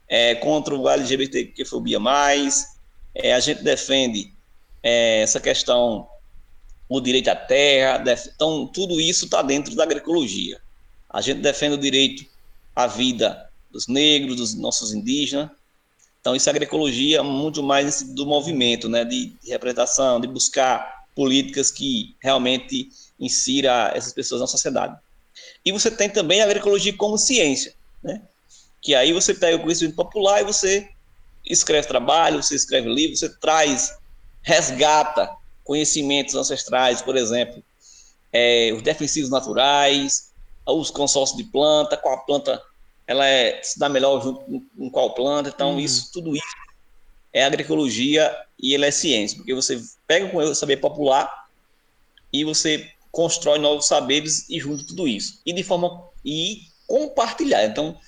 É, 0.08 0.36
contra 0.36 0.74
o 0.74 0.88
LGBTQ-fobia+, 0.88 1.98
é, 3.14 3.34
a 3.34 3.40
gente 3.40 3.62
defende 3.62 4.32
é, 4.82 5.22
essa 5.22 5.40
questão, 5.40 6.08
o 6.88 7.00
direito 7.00 7.28
à 7.28 7.34
terra, 7.34 7.98
def... 7.98 8.26
então 8.34 8.68
tudo 8.68 9.00
isso 9.00 9.24
está 9.24 9.42
dentro 9.42 9.74
da 9.74 9.82
agroecologia. 9.82 10.60
A 11.10 11.20
gente 11.20 11.40
defende 11.40 11.74
o 11.74 11.78
direito 11.78 12.24
à 12.74 12.86
vida 12.86 13.50
dos 13.70 13.88
negros, 13.88 14.36
dos 14.36 14.54
nossos 14.54 14.94
indígenas, 14.94 15.50
então 16.20 16.34
isso 16.34 16.48
é 16.48 16.50
agroecologia 16.50 17.22
muito 17.22 17.62
mais 17.62 18.02
do 18.02 18.26
movimento, 18.26 18.88
né, 18.88 19.04
de, 19.04 19.26
de 19.42 19.50
representação, 19.50 20.20
de 20.20 20.26
buscar 20.26 21.04
políticas 21.14 21.70
que 21.70 22.16
realmente 22.20 22.90
insira 23.18 23.92
essas 23.94 24.12
pessoas 24.12 24.40
na 24.40 24.46
sociedade. 24.46 24.96
E 25.64 25.72
você 25.72 25.90
tem 25.90 26.08
também 26.08 26.40
a 26.40 26.44
agroecologia 26.44 26.96
como 26.96 27.18
ciência, 27.18 27.74
né? 28.02 28.22
que 28.80 28.94
aí 28.94 29.12
você 29.12 29.34
pega 29.34 29.56
o 29.56 29.62
conhecimento 29.62 29.96
popular 29.96 30.40
e 30.40 30.44
você 30.44 30.88
escreve 31.44 31.88
trabalho, 31.88 32.42
você 32.42 32.54
escreve 32.54 32.88
livro, 32.88 33.16
você 33.16 33.28
traz, 33.28 33.96
resgata 34.42 35.28
conhecimentos 35.64 36.34
ancestrais, 36.36 37.02
por 37.02 37.16
exemplo, 37.16 37.62
é, 38.32 38.72
os 38.72 38.82
defensivos 38.82 39.28
naturais, 39.28 40.32
os 40.64 40.90
consórcios 40.90 41.36
de 41.36 41.44
planta, 41.50 41.96
qual 41.96 42.24
planta 42.24 42.62
ela 43.06 43.26
é, 43.26 43.60
se 43.62 43.78
dá 43.78 43.88
melhor 43.88 44.22
junto 44.22 44.40
com 44.76 44.90
qual 44.90 45.14
planta, 45.14 45.48
então 45.48 45.72
uhum. 45.72 45.80
isso, 45.80 46.10
tudo 46.12 46.36
isso 46.36 46.46
é 47.32 47.44
agroecologia 47.44 48.34
e 48.58 48.74
ele 48.74 48.86
é 48.86 48.90
ciência, 48.90 49.36
porque 49.36 49.54
você 49.54 49.82
pega 50.06 50.36
o 50.36 50.54
saber 50.54 50.76
popular 50.78 51.48
e 52.32 52.44
você 52.44 52.88
constrói 53.16 53.58
novos 53.58 53.86
saberes 53.86 54.44
e 54.50 54.60
junta 54.60 54.84
tudo 54.86 55.08
isso. 55.08 55.40
E 55.46 55.52
de 55.54 55.62
forma 55.62 56.06
e 56.22 56.60
compartilhar. 56.86 57.64
Então, 57.64 57.98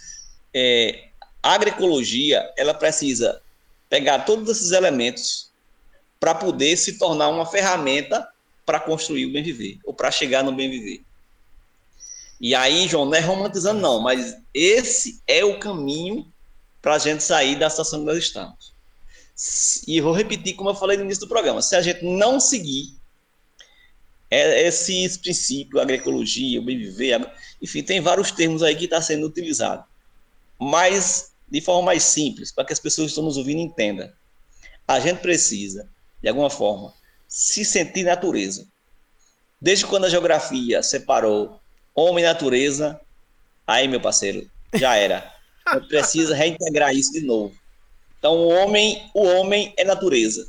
é, 0.53 1.09
a 1.43 1.55
agroecologia, 1.55 2.53
ela 2.59 2.75
precisa 2.75 3.41
pegar 3.89 4.27
todos 4.27 4.55
esses 4.55 4.71
elementos 4.71 5.51
para 6.21 6.35
poder 6.35 6.77
se 6.77 6.99
tornar 6.99 7.31
uma 7.31 7.47
ferramenta 7.47 8.29
para 8.67 8.79
construir 8.79 9.25
o 9.25 9.33
bem 9.33 9.43
viver, 9.43 9.79
ou 9.83 9.95
para 9.95 10.11
chegar 10.11 10.45
no 10.45 10.53
bem 10.53 10.69
viver. 10.69 11.03
E 12.39 12.55
aí, 12.55 12.87
João, 12.87 13.07
não 13.07 13.15
é 13.15 13.21
romantizando, 13.21 13.81
não, 13.81 14.03
mas 14.03 14.37
esse 14.53 15.23
é 15.27 15.43
o 15.43 15.59
caminho 15.59 16.31
para 16.83 16.97
a 16.97 16.99
gente 16.99 17.23
sair 17.23 17.59
da 17.59 17.71
situação 17.71 18.01
que 18.01 18.07
nós 18.07 18.19
estamos. 18.19 18.75
E 19.87 20.03
vou 20.03 20.13
repetir 20.13 20.55
como 20.55 20.69
eu 20.69 20.75
falei 20.75 20.99
no 20.99 21.05
início 21.05 21.23
do 21.23 21.29
programa: 21.29 21.63
se 21.63 21.75
a 21.75 21.81
gente 21.81 22.05
não 22.05 22.39
seguir 22.39 22.98
é, 24.31 24.67
esses 24.67 25.17
princípios, 25.17 25.81
agroecologia, 25.81 26.61
o 26.61 26.65
bem 26.65 26.79
viver, 26.79 27.31
enfim, 27.63 27.83
tem 27.83 28.01
vários 28.01 28.31
termos 28.31 28.63
aí 28.63 28.77
que 28.77 28.85
está 28.85 29.01
sendo 29.01 29.27
utilizado. 29.27 29.85
Mas, 30.59 31.33
de 31.51 31.61
forma 31.61 31.87
mais 31.87 32.03
simples, 32.03 32.53
para 32.53 32.65
que 32.65 32.73
as 32.73 32.81
pessoas 32.81 33.07
que 33.07 33.11
estão 33.11 33.25
nos 33.25 33.37
ouvindo 33.37 33.61
entendam, 33.61 34.11
a 34.87 35.01
gente 35.01 35.21
precisa, 35.21 35.89
de 36.23 36.29
alguma 36.29 36.51
forma, 36.51 36.93
se 37.27 37.65
sentir 37.65 38.05
natureza. 38.05 38.67
Desde 39.61 39.87
quando 39.87 40.05
a 40.05 40.11
geografia 40.11 40.83
separou 40.83 41.61
homem 41.95 42.25
e 42.25 42.27
natureza, 42.27 43.01
aí, 43.67 43.89
meu 43.89 44.01
parceiro, 44.01 44.49
já 44.75 44.97
era. 44.97 45.33
Precisa 45.89 46.35
reintegrar 46.35 46.95
isso 46.95 47.13
de 47.13 47.23
novo. 47.23 47.55
Então, 48.19 48.35
o 48.35 48.49
homem, 48.49 49.11
o 49.15 49.23
homem 49.25 49.75
é 49.77 49.85
natureza. 49.85 50.49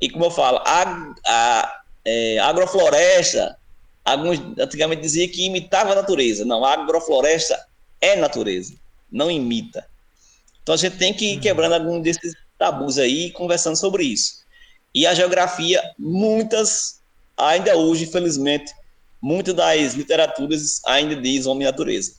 E 0.00 0.10
como 0.10 0.26
eu 0.26 0.30
falo, 0.30 0.58
a, 0.58 1.14
a, 1.26 1.80
é, 2.06 2.38
agrofloresta 2.38 3.58
alguns 4.04 4.38
antigamente 4.56 5.02
diziam 5.02 5.28
que 5.28 5.44
imitava 5.44 5.90
a 5.90 5.96
natureza. 5.96 6.44
Não, 6.44 6.64
a 6.64 6.74
agrofloresta 6.74 7.66
é 8.00 8.14
natureza, 8.14 8.74
não 9.10 9.28
imita. 9.28 9.84
Então 10.62 10.74
a 10.74 10.78
gente 10.78 10.96
tem 10.96 11.12
que 11.12 11.32
ir 11.32 11.34
uhum. 11.34 11.40
quebrando 11.40 11.74
algum 11.74 12.00
desses 12.00 12.34
tabus 12.56 12.98
aí, 12.98 13.32
conversando 13.32 13.76
sobre 13.76 14.04
isso. 14.04 14.44
E 14.94 15.06
a 15.06 15.12
geografia, 15.12 15.82
muitas, 15.98 17.00
ainda 17.36 17.76
hoje, 17.76 18.04
infelizmente, 18.04 18.72
muitas 19.20 19.54
das 19.54 19.94
literaturas 19.94 20.80
ainda 20.86 21.16
diz 21.16 21.44
homem 21.44 21.62
e 21.62 21.70
natureza. 21.70 22.14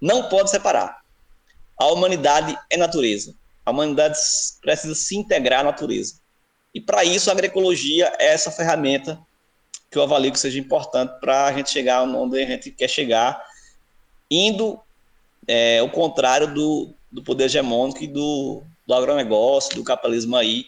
Não 0.00 0.28
pode 0.28 0.50
separar. 0.50 1.00
A 1.78 1.86
humanidade 1.86 2.58
é 2.68 2.76
natureza. 2.76 3.34
A 3.64 3.70
humanidade 3.70 4.18
precisa 4.60 4.94
se 4.94 5.16
integrar 5.16 5.60
à 5.60 5.64
natureza. 5.64 6.14
E 6.74 6.80
para 6.80 7.04
isso 7.04 7.30
a 7.30 7.32
agroecologia 7.32 8.12
é 8.18 8.32
essa 8.32 8.50
ferramenta 8.50 9.18
que 9.90 9.98
eu 9.98 10.02
avalio 10.02 10.30
que 10.30 10.38
seja 10.38 10.58
importante 10.58 11.18
para 11.20 11.46
a 11.46 11.52
gente 11.52 11.70
chegar 11.70 12.02
onde 12.02 12.40
a 12.40 12.46
gente 12.46 12.70
quer 12.70 12.88
chegar, 12.88 13.42
indo 14.30 14.78
é, 15.48 15.82
o 15.82 15.90
contrário 15.90 16.54
do, 16.54 16.94
do 17.10 17.22
poder 17.22 17.44
hegemônico 17.44 18.04
e 18.04 18.06
do, 18.06 18.62
do 18.86 18.94
agronegócio, 18.94 19.74
do 19.74 19.82
capitalismo 19.82 20.36
aí, 20.36 20.66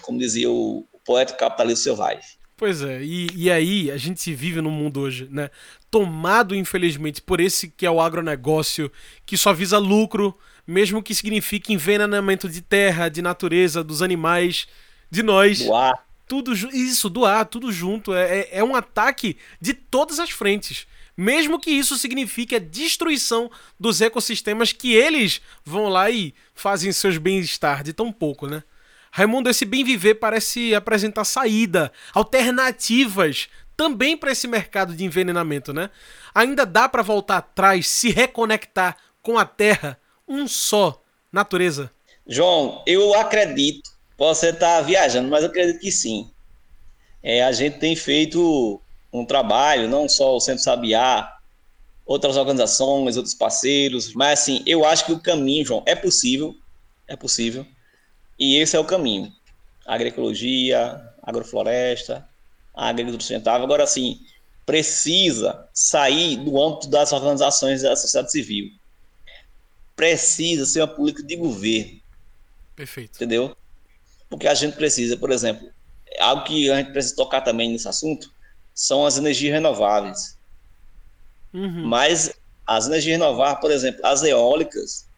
como 0.00 0.18
dizia 0.18 0.50
o, 0.50 0.86
o 0.90 0.98
poeta 1.04 1.34
capitalismo 1.34 1.84
selvagem. 1.84 2.38
Pois 2.56 2.82
é, 2.82 3.02
e, 3.04 3.28
e 3.36 3.50
aí 3.50 3.90
a 3.90 3.96
gente 3.96 4.34
vive 4.34 4.60
num 4.60 4.70
mundo 4.70 5.00
hoje, 5.00 5.28
né? 5.30 5.48
Tomado, 5.90 6.56
infelizmente, 6.56 7.22
por 7.22 7.38
esse 7.38 7.68
que 7.68 7.86
é 7.86 7.90
o 7.90 8.00
agronegócio, 8.00 8.90
que 9.24 9.36
só 9.36 9.52
visa 9.52 9.78
lucro, 9.78 10.36
mesmo 10.66 11.02
que 11.02 11.14
signifique 11.14 11.72
envenenamento 11.72 12.48
de 12.48 12.60
terra, 12.60 13.08
de 13.08 13.22
natureza, 13.22 13.84
dos 13.84 14.02
animais, 14.02 14.66
de 15.10 15.22
nós. 15.22 15.60
Do 15.60 15.74
ar. 15.74 16.06
Tudo 16.26 16.52
isso, 16.52 17.08
do 17.08 17.24
ar, 17.24 17.46
tudo 17.46 17.72
junto. 17.72 18.12
É, 18.14 18.40
é, 18.40 18.48
é 18.58 18.64
um 18.64 18.76
ataque 18.76 19.36
de 19.60 19.72
todas 19.72 20.18
as 20.18 20.30
frentes 20.30 20.86
mesmo 21.18 21.58
que 21.58 21.72
isso 21.72 21.98
signifique 21.98 22.54
a 22.54 22.60
destruição 22.60 23.50
dos 23.78 24.00
ecossistemas 24.00 24.72
que 24.72 24.94
eles 24.94 25.42
vão 25.64 25.88
lá 25.88 26.08
e 26.08 26.32
fazem 26.54 26.92
seus 26.92 27.18
bem-estar 27.18 27.82
de 27.82 27.92
tão 27.92 28.12
pouco, 28.12 28.46
né? 28.46 28.62
Raimundo, 29.10 29.50
esse 29.50 29.64
bem 29.64 29.82
viver 29.82 30.14
parece 30.14 30.76
apresentar 30.76 31.24
saída, 31.24 31.90
alternativas 32.14 33.48
também 33.76 34.16
para 34.16 34.30
esse 34.30 34.46
mercado 34.46 34.94
de 34.94 35.04
envenenamento, 35.04 35.72
né? 35.72 35.90
Ainda 36.32 36.64
dá 36.64 36.88
para 36.88 37.02
voltar 37.02 37.38
atrás, 37.38 37.88
se 37.88 38.10
reconectar 38.10 38.96
com 39.20 39.36
a 39.36 39.44
terra, 39.44 39.98
um 40.26 40.46
só, 40.46 41.02
natureza. 41.32 41.90
João, 42.28 42.84
eu 42.86 43.14
acredito, 43.14 43.90
posso 44.18 44.44
estar 44.44 44.82
viajando, 44.82 45.28
mas 45.28 45.44
eu 45.44 45.48
acredito 45.48 45.80
que 45.80 45.92
sim. 45.92 46.28
É, 47.22 47.42
a 47.44 47.52
gente 47.52 47.78
tem 47.78 47.94
feito 47.96 48.82
um 49.12 49.24
trabalho, 49.24 49.88
não 49.88 50.08
só 50.08 50.36
o 50.36 50.40
Centro 50.40 50.62
Sabiá, 50.62 51.38
outras 52.04 52.36
organizações, 52.36 53.16
outros 53.16 53.34
parceiros, 53.34 54.12
mas 54.12 54.40
assim, 54.40 54.62
eu 54.66 54.84
acho 54.84 55.06
que 55.06 55.12
o 55.12 55.20
caminho, 55.20 55.64
João, 55.64 55.82
é 55.86 55.94
possível, 55.94 56.54
é 57.06 57.14
possível, 57.14 57.64
e 58.38 58.56
esse 58.56 58.76
é 58.76 58.80
o 58.80 58.84
caminho. 58.84 59.32
Agroecologia, 59.86 61.00
agrofloresta, 61.22 62.28
agricultura 62.74 63.22
sustentável. 63.22 63.64
Agora, 63.64 63.84
assim, 63.84 64.20
precisa 64.66 65.68
sair 65.72 66.36
do 66.36 66.62
âmbito 66.62 66.88
das 66.88 67.12
organizações 67.12 67.82
da 67.82 67.96
sociedade 67.96 68.30
civil. 68.30 68.70
Precisa 69.96 70.66
ser 70.66 70.80
uma 70.80 70.88
política 70.88 71.26
de 71.26 71.36
governo. 71.36 72.00
Perfeito. 72.76 73.16
Entendeu? 73.16 73.56
Porque 74.28 74.46
a 74.46 74.54
gente 74.54 74.76
precisa, 74.76 75.16
por 75.16 75.30
exemplo, 75.30 75.68
algo 76.20 76.44
que 76.44 76.70
a 76.70 76.76
gente 76.76 76.92
precisa 76.92 77.16
tocar 77.16 77.40
também 77.40 77.70
nesse 77.70 77.88
assunto, 77.88 78.30
são 78.74 79.06
as 79.06 79.16
energias 79.16 79.52
renováveis. 79.52 80.38
Uhum. 81.52 81.86
Mas 81.86 82.32
as 82.66 82.86
energias 82.86 83.18
renováveis, 83.18 83.60
por 83.60 83.70
exemplo, 83.70 84.04
as 84.04 84.22
eólicas, 84.22 85.08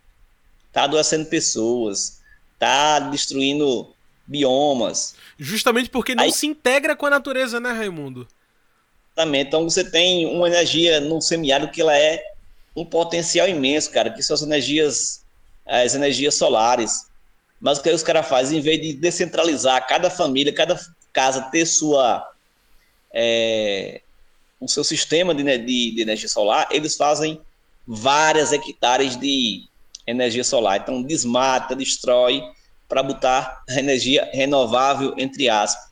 tá 0.73 0.85
adoecendo 0.85 1.27
pessoas, 1.27 2.20
tá 2.59 3.01
destruindo 3.01 3.92
biomas. 4.27 5.16
Justamente 5.38 5.90
porque 5.90 6.14
não 6.14 6.25
Aí, 6.25 6.33
se 6.33 6.46
integra 6.46 6.94
com 6.94 7.07
a 7.07 7.11
natureza, 7.11 7.59
né, 7.59 7.73
Raimundo? 7.73 8.29
Exatamente. 9.16 9.49
Então 9.49 9.64
você 9.64 9.85
tem 9.85 10.27
uma 10.27 10.46
energia 10.46 11.01
no 11.01 11.20
semiárido 11.20 11.73
que 11.73 11.81
ela 11.81 11.96
é 11.96 12.23
um 12.77 12.85
potencial 12.85 13.49
imenso, 13.49 13.90
cara, 13.90 14.11
que 14.11 14.23
são 14.23 14.35
as 14.35 14.42
energias, 14.42 15.25
as 15.66 15.94
energias 15.94 16.37
solares. 16.37 17.10
Mas 17.61 17.79
o 17.79 17.83
que 17.83 17.90
os 17.90 18.03
caras 18.03 18.27
fazem, 18.27 18.59
em 18.59 18.62
vez 18.62 18.81
de 18.81 18.94
descentralizar 18.94 19.87
cada 19.87 20.09
família, 20.09 20.53
cada 20.53 20.81
casa 21.12 21.42
ter 21.51 21.66
sua 21.66 22.27
é, 23.12 24.01
o 24.61 24.68
seu 24.68 24.85
sistema 24.85 25.35
de, 25.35 25.42
de, 25.42 25.94
de, 25.94 26.01
energia 26.01 26.29
solar, 26.29 26.68
eles 26.70 26.96
fazem 26.96 27.40
várias 27.87 28.53
hectares 28.53 29.16
de 29.16 29.64
energia 30.07 30.44
solar. 30.44 30.81
Então, 30.81 31.03
desmata, 31.03 31.75
destrói, 31.75 32.42
para 32.88 33.03
botar 33.03 33.62
energia 33.70 34.29
renovável, 34.33 35.14
entre 35.16 35.49
aspas. 35.49 35.90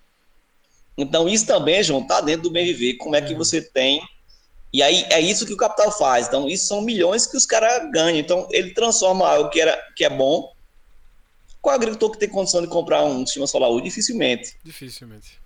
Então, 0.96 1.28
isso 1.28 1.46
também, 1.46 1.83
João, 1.83 2.02
está 2.02 2.20
dentro 2.20 2.42
do 2.42 2.50
bem 2.50 2.66
viver. 2.66 2.94
Como 2.94 3.14
é 3.14 3.22
que 3.22 3.33
uhum. 3.33 3.38
você 3.38 3.62
tem. 3.62 4.02
E 4.72 4.83
aí 4.83 5.07
é 5.11 5.20
isso 5.20 5.46
que 5.46 5.52
o 5.52 5.57
capital 5.57 5.96
faz. 5.96 6.26
Então, 6.26 6.48
isso 6.48 6.66
são 6.66 6.81
milhões 6.81 7.24
que 7.24 7.37
os 7.37 7.46
caras 7.46 7.88
ganham. 7.92 8.18
Então, 8.18 8.48
ele 8.50 8.74
transforma 8.74 9.28
algo 9.28 9.48
que, 9.48 9.61
era, 9.61 9.81
que 9.94 10.04
é 10.04 10.11
bom. 10.11 10.52
Qual 11.60 11.74
agricultor 11.74 12.12
que 12.12 12.18
tem 12.18 12.28
condição 12.28 12.60
de 12.62 12.68
comprar 12.68 13.04
um 13.04 13.26
sistema 13.26 13.46
solar 13.46 13.70
hoje? 13.70 13.84
Dificilmente. 13.84 14.56
Dificilmente. 14.64 15.40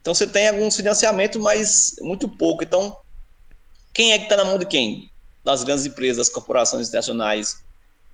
Então 0.00 0.14
você 0.14 0.26
tem 0.26 0.48
alguns 0.48 0.76
financiamentos, 0.76 1.40
mas 1.40 1.96
muito 2.00 2.28
pouco. 2.28 2.62
Então, 2.62 2.96
quem 3.92 4.12
é 4.12 4.18
que 4.18 4.24
está 4.24 4.36
na 4.36 4.44
mão 4.44 4.58
de 4.58 4.66
quem? 4.66 5.10
Das 5.44 5.64
grandes 5.64 5.86
empresas, 5.86 6.16
das 6.16 6.28
corporações 6.28 6.88
internacionais. 6.88 7.62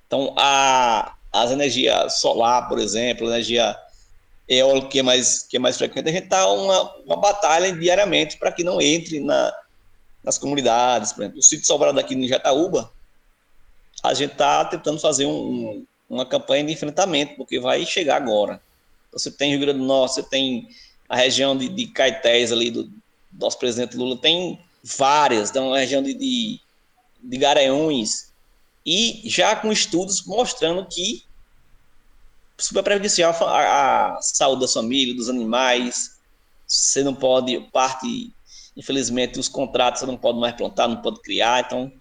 Então, 0.07 0.33
a, 0.37 1.15
as 1.31 1.51
energias 1.51 2.19
solar, 2.19 2.67
por 2.67 2.79
exemplo, 2.79 3.27
energia 3.27 3.77
eólica, 4.47 4.87
que 4.87 4.99
é 4.99 5.03
mais, 5.03 5.43
que 5.43 5.57
é 5.57 5.59
mais 5.59 5.77
frequente, 5.77 6.09
a 6.09 6.11
gente 6.11 6.25
está 6.25 6.47
uma, 6.51 6.95
uma 7.05 7.17
batalha 7.17 7.71
diariamente 7.71 8.37
para 8.37 8.51
que 8.51 8.63
não 8.63 8.79
entre 8.81 9.19
na, 9.19 9.53
nas 10.23 10.37
comunidades. 10.37 11.13
Por 11.13 11.23
exemplo, 11.23 11.39
o 11.39 11.43
sítio 11.43 11.65
sobrado 11.65 11.99
aqui 11.99 12.15
no 12.15 12.27
Jataúba, 12.27 12.91
a 14.03 14.13
gente 14.13 14.33
está 14.33 14.63
tentando 14.65 14.99
fazer 14.99 15.25
um, 15.25 15.85
uma 16.09 16.25
campanha 16.25 16.63
de 16.63 16.73
enfrentamento, 16.73 17.35
porque 17.35 17.59
vai 17.59 17.85
chegar 17.85 18.17
agora. 18.17 18.61
Então, 19.07 19.19
você 19.19 19.31
tem 19.31 19.51
Rio 19.51 19.59
Grande 19.59 19.79
do 19.79 19.85
Norte, 19.85 20.15
você 20.15 20.23
tem 20.23 20.69
a 21.07 21.15
região 21.15 21.57
de, 21.57 21.69
de 21.69 21.87
Caetés 21.87 22.51
ali 22.51 22.71
do, 22.71 22.91
nosso 23.39 23.57
presidente 23.59 23.97
Lula 23.97 24.17
tem 24.17 24.59
várias, 24.83 25.49
então 25.49 25.73
a 25.73 25.79
região 25.79 26.01
de, 26.01 26.13
de, 26.13 26.59
de 27.21 27.39
e 28.85 29.21
já 29.25 29.55
com 29.55 29.71
estudos 29.71 30.25
mostrando 30.25 30.85
que 30.85 31.23
super 32.57 32.83
prejudicial 32.83 33.35
a, 33.43 34.15
a 34.17 34.21
saúde 34.21 34.61
da 34.61 34.67
família, 34.67 35.15
dos 35.15 35.29
animais, 35.29 36.19
você 36.67 37.03
não 37.03 37.13
pode, 37.13 37.59
parte, 37.73 38.31
infelizmente, 38.77 39.39
os 39.39 39.49
contratos 39.49 40.01
você 40.01 40.05
não 40.05 40.17
pode 40.17 40.39
mais 40.39 40.55
plantar, 40.55 40.87
não 40.87 41.01
pode 41.01 41.19
criar, 41.21 41.65
então, 41.65 41.91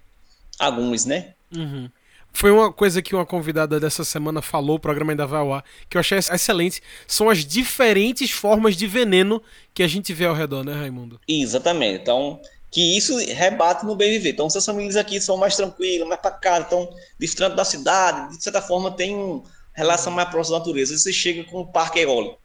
alguns, 0.58 1.04
né? 1.04 1.34
Uhum. 1.54 1.90
Foi 2.36 2.50
uma 2.50 2.72
coisa 2.72 3.00
que 3.00 3.14
uma 3.14 3.24
convidada 3.24 3.78
dessa 3.78 4.04
semana 4.04 4.42
falou, 4.42 4.76
o 4.76 4.80
programa 4.80 5.12
ainda 5.12 5.24
vai 5.24 5.38
ao 5.38 5.54
ar, 5.54 5.64
que 5.88 5.96
eu 5.96 6.00
achei 6.00 6.18
excelente. 6.18 6.82
São 7.06 7.30
as 7.30 7.44
diferentes 7.44 8.32
formas 8.32 8.76
de 8.76 8.88
veneno 8.88 9.40
que 9.72 9.84
a 9.84 9.86
gente 9.86 10.12
vê 10.12 10.26
ao 10.26 10.34
redor, 10.34 10.64
né, 10.64 10.74
Raimundo? 10.74 11.20
Exatamente. 11.28 12.02
Então, 12.02 12.40
que 12.72 12.96
isso 12.96 13.16
rebate 13.18 13.86
no 13.86 13.94
bem 13.94 14.10
viver. 14.10 14.30
Então, 14.30 14.50
se 14.50 14.58
as 14.58 14.66
famílias 14.66 14.96
aqui 14.96 15.20
são 15.20 15.36
mais 15.36 15.54
tranquilas, 15.54 16.08
mais 16.08 16.20
pacatas, 16.20 16.64
estão 16.64 16.92
distante 17.20 17.54
da 17.54 17.64
cidade, 17.64 18.36
de 18.36 18.42
certa 18.42 18.60
forma 18.60 18.90
tem 18.90 19.14
uma 19.14 19.44
relação 19.72 20.12
mais 20.12 20.28
próxima 20.28 20.58
da 20.58 20.64
natureza. 20.64 20.98
Você 20.98 21.12
chega 21.12 21.44
com 21.44 21.60
um 21.60 21.66
parque 21.66 22.00
eólico, 22.00 22.36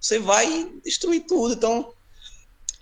você 0.00 0.18
vai 0.18 0.68
destruir 0.84 1.24
tudo. 1.28 1.54
Então, 1.54 1.92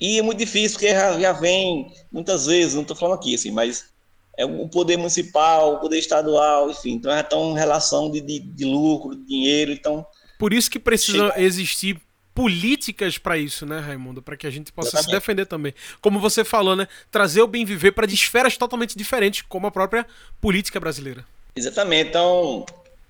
e 0.01 0.19
é 0.19 0.23
muito 0.23 0.39
difícil, 0.39 0.79
porque 0.79 0.91
já, 0.91 1.21
já 1.21 1.33
vem 1.33 1.93
muitas 2.11 2.47
vezes, 2.47 2.75
não 2.75 2.81
estou 2.81 2.97
falando 2.97 3.19
aqui, 3.19 3.35
assim, 3.35 3.51
mas 3.51 3.92
é 4.37 4.45
o 4.45 4.69
poder 4.69 4.97
municipal, 4.97 5.75
o 5.75 5.79
poder 5.79 5.99
estadual, 5.99 6.71
enfim, 6.71 6.93
então 6.93 7.13
é 7.13 7.23
tão 7.23 7.53
relação 7.53 8.11
de, 8.11 8.21
de, 8.21 8.41
de 8.41 8.65
lucro, 8.65 9.15
de 9.15 9.27
dinheiro, 9.27 9.73
então... 9.73 10.07
Por 10.39 10.53
isso 10.53 10.71
que 10.71 10.79
precisa 10.79 11.29
chega... 11.29 11.41
existir 11.41 12.01
políticas 12.35 13.19
para 13.19 13.37
isso, 13.37 13.67
né, 13.67 13.79
Raimundo? 13.79 14.23
Para 14.23 14.37
que 14.37 14.47
a 14.47 14.51
gente 14.51 14.73
possa 14.73 14.89
Exatamente. 14.89 15.11
se 15.11 15.17
defender 15.17 15.47
também. 15.47 15.75
Como 16.01 16.19
você 16.19 16.45
falou, 16.45 16.75
né? 16.75 16.89
Trazer 17.11 17.43
o 17.43 17.47
bem 17.47 17.65
viver 17.65 17.93
para 17.93 18.07
esferas 18.07 18.57
totalmente 18.57 18.97
diferentes, 18.97 19.43
como 19.49 19.67
a 19.67 19.71
própria 19.71 20.07
política 20.41 20.81
brasileira. 20.81 21.25
Exatamente. 21.55 22.09
Então, 22.09 22.65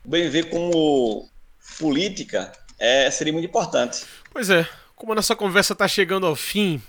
o 0.04 0.08
bem 0.08 0.24
viver 0.24 0.50
como 0.50 1.28
política 1.78 2.52
é, 2.78 3.10
seria 3.10 3.32
muito 3.32 3.46
importante. 3.46 4.04
Pois 4.30 4.50
é. 4.50 4.68
Como 4.96 5.12
a 5.12 5.16
nossa 5.16 5.34
conversa 5.34 5.72
está 5.72 5.88
chegando 5.88 6.26
ao 6.26 6.36
fim, 6.36 6.82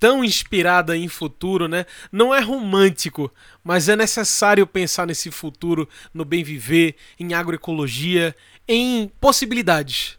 tão 0.00 0.24
inspirada 0.24 0.96
em 0.96 1.06
futuro, 1.06 1.68
né? 1.68 1.84
Não 2.10 2.34
é 2.34 2.40
romântico, 2.40 3.30
mas 3.62 3.88
é 3.88 3.94
necessário 3.94 4.66
pensar 4.66 5.06
nesse 5.06 5.30
futuro, 5.30 5.86
no 6.12 6.24
bem 6.24 6.42
viver, 6.42 6.96
em 7.18 7.34
agroecologia, 7.34 8.34
em 8.66 9.12
possibilidades. 9.20 10.18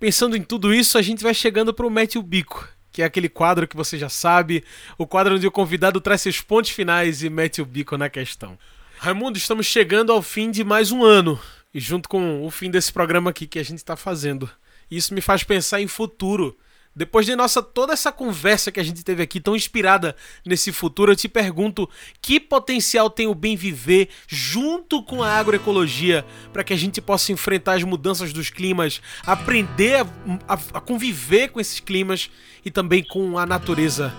Pensando 0.00 0.34
em 0.34 0.42
tudo 0.42 0.74
isso, 0.74 0.96
a 0.96 1.02
gente 1.02 1.22
vai 1.22 1.34
chegando 1.34 1.74
para 1.74 1.86
o 1.86 1.90
Mete 1.90 2.18
o 2.18 2.22
Bico. 2.22 2.66
que 2.92 3.00
é 3.02 3.04
aquele 3.06 3.28
quadro 3.28 3.66
que 3.66 3.74
você 3.74 3.96
já 3.96 4.08
sabe, 4.08 4.62
o 4.98 5.06
quadro 5.06 5.34
onde 5.36 5.46
o 5.46 5.50
convidado 5.50 6.00
traz 6.00 6.20
seus 6.20 6.40
pontos 6.40 6.70
finais 6.70 7.22
e 7.22 7.30
mete 7.30 7.62
o 7.62 7.66
bico 7.66 7.96
na 7.96 8.10
questão. 8.10 8.58
Raimundo, 8.98 9.38
estamos 9.38 9.66
chegando 9.66 10.12
ao 10.12 10.22
fim 10.22 10.50
de 10.50 10.62
mais 10.62 10.92
um 10.92 11.02
ano, 11.02 11.40
e 11.72 11.80
junto 11.80 12.08
com 12.08 12.44
o 12.44 12.50
fim 12.50 12.70
desse 12.70 12.92
programa 12.92 13.30
aqui 13.30 13.46
que 13.46 13.58
a 13.58 13.62
gente 13.62 13.78
está 13.78 13.96
fazendo. 13.96 14.48
Isso 14.90 15.14
me 15.14 15.22
faz 15.22 15.42
pensar 15.42 15.80
em 15.80 15.88
futuro. 15.88 16.56
Depois 16.94 17.24
de 17.24 17.34
nossa 17.34 17.62
toda 17.62 17.94
essa 17.94 18.12
conversa 18.12 18.70
que 18.70 18.78
a 18.78 18.82
gente 18.82 19.02
teve 19.02 19.22
aqui 19.22 19.40
tão 19.40 19.56
inspirada 19.56 20.14
nesse 20.44 20.70
futuro, 20.70 21.12
eu 21.12 21.16
te 21.16 21.26
pergunto 21.26 21.88
que 22.20 22.38
potencial 22.38 23.08
tem 23.08 23.26
o 23.26 23.34
bem 23.34 23.56
viver 23.56 24.10
junto 24.28 25.02
com 25.02 25.22
a 25.22 25.30
agroecologia 25.30 26.22
para 26.52 26.62
que 26.62 26.72
a 26.72 26.76
gente 26.76 27.00
possa 27.00 27.32
enfrentar 27.32 27.74
as 27.74 27.82
mudanças 27.82 28.30
dos 28.30 28.50
climas, 28.50 29.00
aprender 29.24 30.02
a, 30.02 30.06
a, 30.46 30.54
a 30.74 30.80
conviver 30.80 31.48
com 31.48 31.58
esses 31.58 31.80
climas 31.80 32.30
e 32.62 32.70
também 32.70 33.02
com 33.02 33.38
a 33.38 33.46
natureza. 33.46 34.12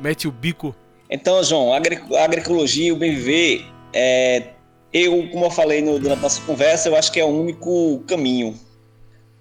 Mete 0.00 0.26
o 0.26 0.32
bico. 0.32 0.74
Então, 1.10 1.44
João, 1.44 1.74
a 1.74 1.76
agroecologia 1.76 2.88
e 2.88 2.92
o 2.92 2.96
bem 2.96 3.14
viver, 3.14 3.66
é, 3.92 4.54
eu, 4.90 5.28
como 5.28 5.44
eu 5.44 5.50
falei 5.50 5.82
no, 5.82 5.98
na 5.98 6.16
nossa 6.16 6.40
conversa, 6.42 6.88
eu 6.88 6.96
acho 6.96 7.12
que 7.12 7.20
é 7.20 7.24
o 7.24 7.28
único 7.28 8.02
caminho 8.08 8.58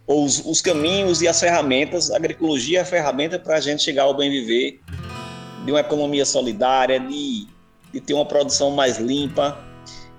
os, 0.08 0.44
os 0.46 0.62
caminhos 0.62 1.22
e 1.22 1.28
as 1.28 1.40
ferramentas. 1.40 2.12
A 2.12 2.18
agroecologia 2.18 2.80
é 2.80 2.82
a 2.82 2.86
ferramenta 2.86 3.40
para 3.40 3.58
a 3.58 3.60
gente 3.60 3.84
chegar 3.84 4.04
ao 4.04 4.16
bem 4.16 4.30
viver, 4.30 4.82
de 5.66 5.72
uma 5.72 5.80
economia 5.80 6.26
solidária, 6.26 7.00
de, 7.00 7.48
de 7.92 8.02
ter 8.02 8.14
uma 8.14 8.26
produção 8.26 8.72
mais 8.72 8.98
limpa, 9.00 9.58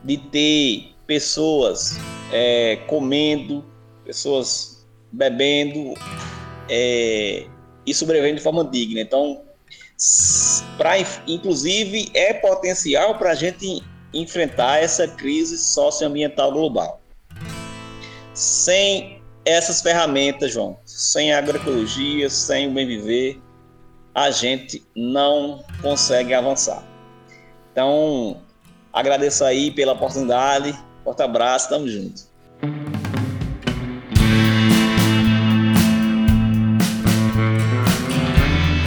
de 0.03 0.17
ter 0.17 0.95
pessoas 1.07 1.99
é, 2.33 2.77
comendo, 2.87 3.65
pessoas 4.05 4.87
bebendo 5.13 5.95
é, 6.69 7.47
e 7.87 7.95
sobrevivendo 7.95 8.37
de 8.37 8.43
forma 8.43 8.65
digna. 8.65 9.01
Então, 9.01 9.43
pra, 10.77 10.95
inclusive, 11.27 12.11
é 12.15 12.33
potencial 12.33 13.19
para 13.19 13.33
a 13.33 13.35
gente 13.35 13.83
enfrentar 14.13 14.83
essa 14.83 15.07
crise 15.07 15.59
socioambiental 15.59 16.53
global. 16.53 17.01
Sem 18.33 19.23
essas 19.47 19.83
ferramentas, 19.83 20.53
João, 20.53 20.79
sem 20.87 21.33
agroecologia, 21.35 22.31
sem 22.31 22.69
o 22.69 22.73
bem 22.73 22.87
viver, 22.87 23.41
a 24.15 24.31
gente 24.31 24.83
não 24.97 25.63
consegue 25.83 26.33
avançar. 26.33 26.83
Então, 27.73 28.41
agradeço 28.93 29.45
aí 29.45 29.71
pela 29.71 29.93
oportunidade, 29.93 30.75
forte 31.03 31.23
abraço, 31.23 31.69
tamo 31.69 31.89
junto. 31.89 32.23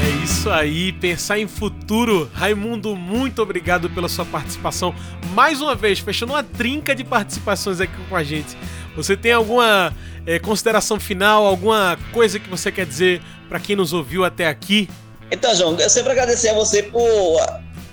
É 0.02 0.24
isso 0.24 0.50
aí, 0.50 0.92
pensar 0.94 1.38
em 1.38 1.48
futuro. 1.48 2.32
Raimundo, 2.34 2.96
muito 2.96 3.42
obrigado 3.42 3.90
pela 3.90 4.10
sua 4.10 4.26
participação. 4.26 4.96
Mais 5.34 5.62
uma 5.62 5.76
vez, 5.76 6.00
fechando 6.00 6.34
uma 6.34 6.44
trinca 6.44 6.96
de 6.96 7.04
participações 7.04 7.80
aqui 7.80 7.94
com 8.10 8.16
a 8.16 8.24
gente. 8.24 8.58
Você 8.98 9.16
tem 9.16 9.32
alguma 9.32 9.94
é, 10.26 10.40
consideração 10.40 11.00
final, 11.00 11.46
alguma 11.46 12.00
coisa 12.12 12.40
que 12.40 12.50
você 12.50 12.72
quer 12.72 12.86
dizer 12.88 13.22
para 13.48 13.60
quem 13.60 13.76
nos 13.76 13.94
ouviu 13.94 14.26
até 14.26 14.48
aqui? 14.48 14.90
Então, 15.30 15.54
João, 15.54 15.80
eu 15.80 15.90
sempre 15.90 16.12
agradecer 16.12 16.50
a 16.50 16.54
você 16.56 16.82
por 16.82 17.40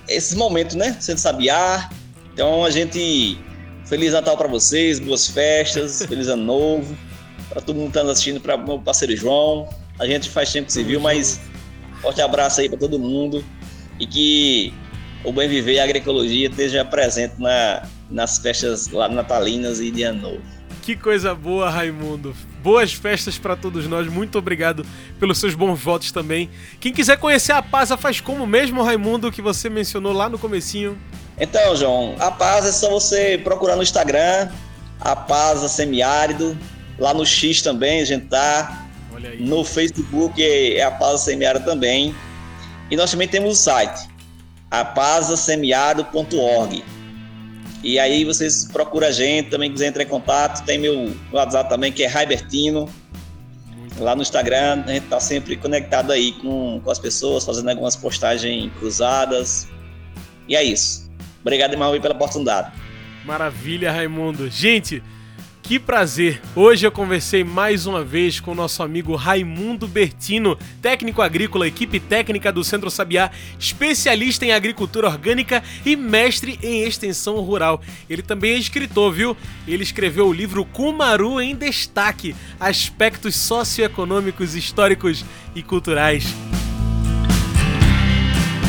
esse 0.08 0.34
momento, 0.34 0.78
né? 0.78 0.96
Sendo 0.98 1.18
sabiá. 1.18 1.90
Então, 2.32 2.64
a 2.64 2.70
gente. 2.70 3.38
Feliz 3.84 4.14
Natal 4.14 4.34
para 4.34 4.48
vocês, 4.48 4.98
boas 4.98 5.28
festas, 5.28 6.02
feliz 6.08 6.26
Ano 6.28 6.42
Novo. 6.42 6.96
Para 7.50 7.60
todo 7.60 7.76
mundo 7.76 7.92
que 7.92 7.98
está 7.98 8.10
assistindo, 8.10 8.40
para 8.40 8.56
meu 8.56 8.78
parceiro 8.78 9.14
João. 9.14 9.68
A 9.98 10.06
gente 10.06 10.30
faz 10.30 10.50
tempo 10.50 10.68
que 10.68 10.72
se 10.72 10.82
viu, 10.82 10.98
mas 10.98 11.38
forte 12.00 12.22
abraço 12.22 12.62
aí 12.62 12.68
para 12.68 12.78
todo 12.78 12.98
mundo. 12.98 13.44
E 14.00 14.06
que 14.06 14.72
o 15.22 15.30
bem 15.32 15.48
viver 15.48 15.74
e 15.74 15.80
a 15.80 15.84
agroecologia 15.84 16.48
esteja 16.48 16.82
presente 16.82 17.34
na, 17.38 17.86
nas 18.10 18.38
festas 18.38 18.88
lá 18.88 19.06
natalinas 19.06 19.80
e 19.80 19.90
de 19.90 20.02
Ano 20.02 20.22
Novo. 20.22 20.42
Que 20.84 20.94
coisa 20.94 21.34
boa, 21.34 21.68
Raimundo. 21.70 22.36
Boas 22.62 22.92
festas 22.92 23.38
para 23.38 23.56
todos 23.56 23.88
nós. 23.88 24.06
Muito 24.06 24.38
obrigado 24.38 24.84
pelos 25.18 25.38
seus 25.38 25.54
bons 25.54 25.80
votos 25.80 26.12
também. 26.12 26.50
Quem 26.78 26.92
quiser 26.92 27.16
conhecer 27.16 27.52
a 27.52 27.62
Pasa 27.62 27.96
faz 27.96 28.20
como 28.20 28.46
mesmo, 28.46 28.82
Raimundo, 28.82 29.32
que 29.32 29.40
você 29.40 29.70
mencionou 29.70 30.12
lá 30.12 30.28
no 30.28 30.38
comecinho. 30.38 30.98
Então, 31.40 31.74
João, 31.74 32.14
a 32.18 32.30
Paz 32.30 32.66
é 32.66 32.72
só 32.72 32.90
você 32.90 33.40
procurar 33.42 33.76
no 33.76 33.82
Instagram, 33.82 34.50
a 35.00 35.16
Paz 35.16 35.60
Semiárido, 35.70 36.54
lá 36.98 37.14
no 37.14 37.24
X 37.24 37.62
também 37.62 38.02
a 38.02 38.04
gente 38.04 38.26
tá. 38.26 38.86
No 39.38 39.64
Facebook 39.64 40.44
é 40.44 40.82
a 40.82 40.90
Paz 40.90 41.22
Semiárido 41.22 41.64
também. 41.64 42.14
E 42.90 42.96
nós 42.96 43.10
também 43.10 43.26
temos 43.26 43.58
o 43.58 43.62
site, 43.62 44.06
apazasemiárido.org. 44.70 46.84
E 47.84 47.98
aí 47.98 48.24
vocês 48.24 48.64
procuram 48.64 49.06
a 49.06 49.10
gente, 49.10 49.50
também 49.50 49.70
quiser 49.70 49.88
entrar 49.88 50.02
em 50.02 50.06
contato, 50.06 50.64
tem 50.64 50.78
meu 50.78 51.14
WhatsApp 51.30 51.68
também, 51.68 51.92
que 51.92 52.02
é 52.02 52.06
Raibertino. 52.06 52.88
Lá 53.98 54.16
no 54.16 54.22
Instagram, 54.22 54.82
a 54.86 54.90
gente 54.90 55.06
tá 55.06 55.20
sempre 55.20 55.54
conectado 55.54 56.10
aí 56.10 56.32
com, 56.32 56.80
com 56.82 56.90
as 56.90 56.98
pessoas, 56.98 57.44
fazendo 57.44 57.68
algumas 57.68 57.94
postagens 57.94 58.72
cruzadas. 58.78 59.68
E 60.48 60.56
é 60.56 60.64
isso. 60.64 61.12
Obrigado 61.42 61.72
demais 61.72 62.00
pela 62.00 62.14
oportunidade. 62.14 62.72
Maravilha, 63.22 63.92
Raimundo. 63.92 64.48
Gente, 64.48 65.02
que 65.64 65.78
prazer! 65.78 66.42
Hoje 66.54 66.86
eu 66.86 66.92
conversei 66.92 67.42
mais 67.42 67.86
uma 67.86 68.04
vez 68.04 68.38
com 68.38 68.52
o 68.52 68.54
nosso 68.54 68.82
amigo 68.82 69.16
Raimundo 69.16 69.88
Bertino, 69.88 70.58
técnico 70.82 71.22
agrícola, 71.22 71.66
equipe 71.66 71.98
técnica 71.98 72.52
do 72.52 72.62
Centro 72.62 72.90
Sabiá, 72.90 73.30
especialista 73.58 74.44
em 74.44 74.52
agricultura 74.52 75.08
orgânica 75.08 75.64
e 75.84 75.96
mestre 75.96 76.58
em 76.62 76.82
extensão 76.82 77.40
rural. 77.40 77.80
Ele 78.10 78.20
também 78.20 78.52
é 78.52 78.58
escritor, 78.58 79.10
viu? 79.10 79.34
Ele 79.66 79.82
escreveu 79.82 80.28
o 80.28 80.32
livro 80.34 80.66
Kumaru 80.66 81.40
em 81.40 81.56
Destaque: 81.56 82.36
Aspectos 82.60 83.34
Socioeconômicos, 83.34 84.54
Históricos 84.54 85.24
e 85.54 85.62
Culturais. 85.62 86.26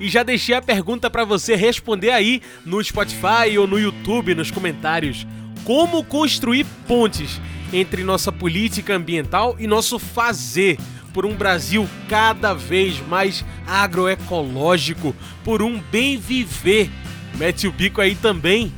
E 0.00 0.08
já 0.08 0.24
deixei 0.24 0.56
a 0.56 0.60
pergunta 0.60 1.08
para 1.08 1.24
você 1.24 1.54
responder 1.54 2.10
aí 2.10 2.42
no 2.66 2.82
Spotify 2.82 3.56
ou 3.56 3.68
no 3.68 3.78
YouTube 3.78 4.34
nos 4.34 4.50
comentários 4.50 5.24
como 5.64 6.04
construir 6.04 6.66
pontes 6.86 7.40
entre 7.72 8.04
nossa 8.04 8.30
política 8.30 8.94
ambiental 8.94 9.56
e 9.58 9.66
nosso 9.66 9.98
fazer 9.98 10.78
por 11.12 11.24
um 11.24 11.34
Brasil 11.34 11.88
cada 12.08 12.52
vez 12.52 13.00
mais 13.06 13.44
agroecológico, 13.66 15.14
por 15.44 15.62
um 15.62 15.80
bem 15.90 16.16
viver. 16.18 16.90
Mete 17.36 17.66
o 17.66 17.72
bico 17.72 18.00
aí 18.00 18.14
também. 18.14 18.72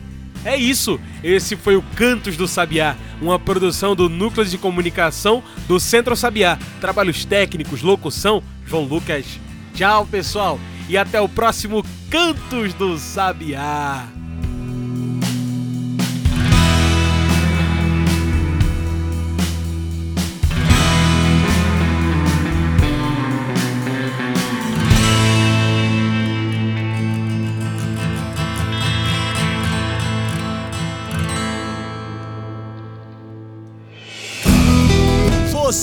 É 0.45 0.57
isso, 0.57 1.01
esse 1.25 1.57
foi 1.57 1.77
o 1.77 1.83
Cantos 1.97 2.37
do 2.37 2.47
Sabiá, 2.47 2.95
uma 3.21 3.39
produção 3.39 3.97
do 3.97 4.09
Núcleo 4.09 4.47
de 4.47 4.57
Comunicação 4.57 5.43
do 5.67 5.81
Centro 5.81 6.15
Sabiá. 6.15 6.57
Trabalhos 6.81 7.25
técnicos, 7.25 7.83
locução, 7.83 8.43
João 8.65 8.85
Lucas. 8.85 9.27
Tchau, 9.75 10.07
pessoal, 10.07 10.61
e 10.89 10.97
até 10.97 11.21
o 11.21 11.29
próximo 11.29 11.85
Cantos 12.09 12.73
do 12.75 12.97
Sabiá. 12.97 14.16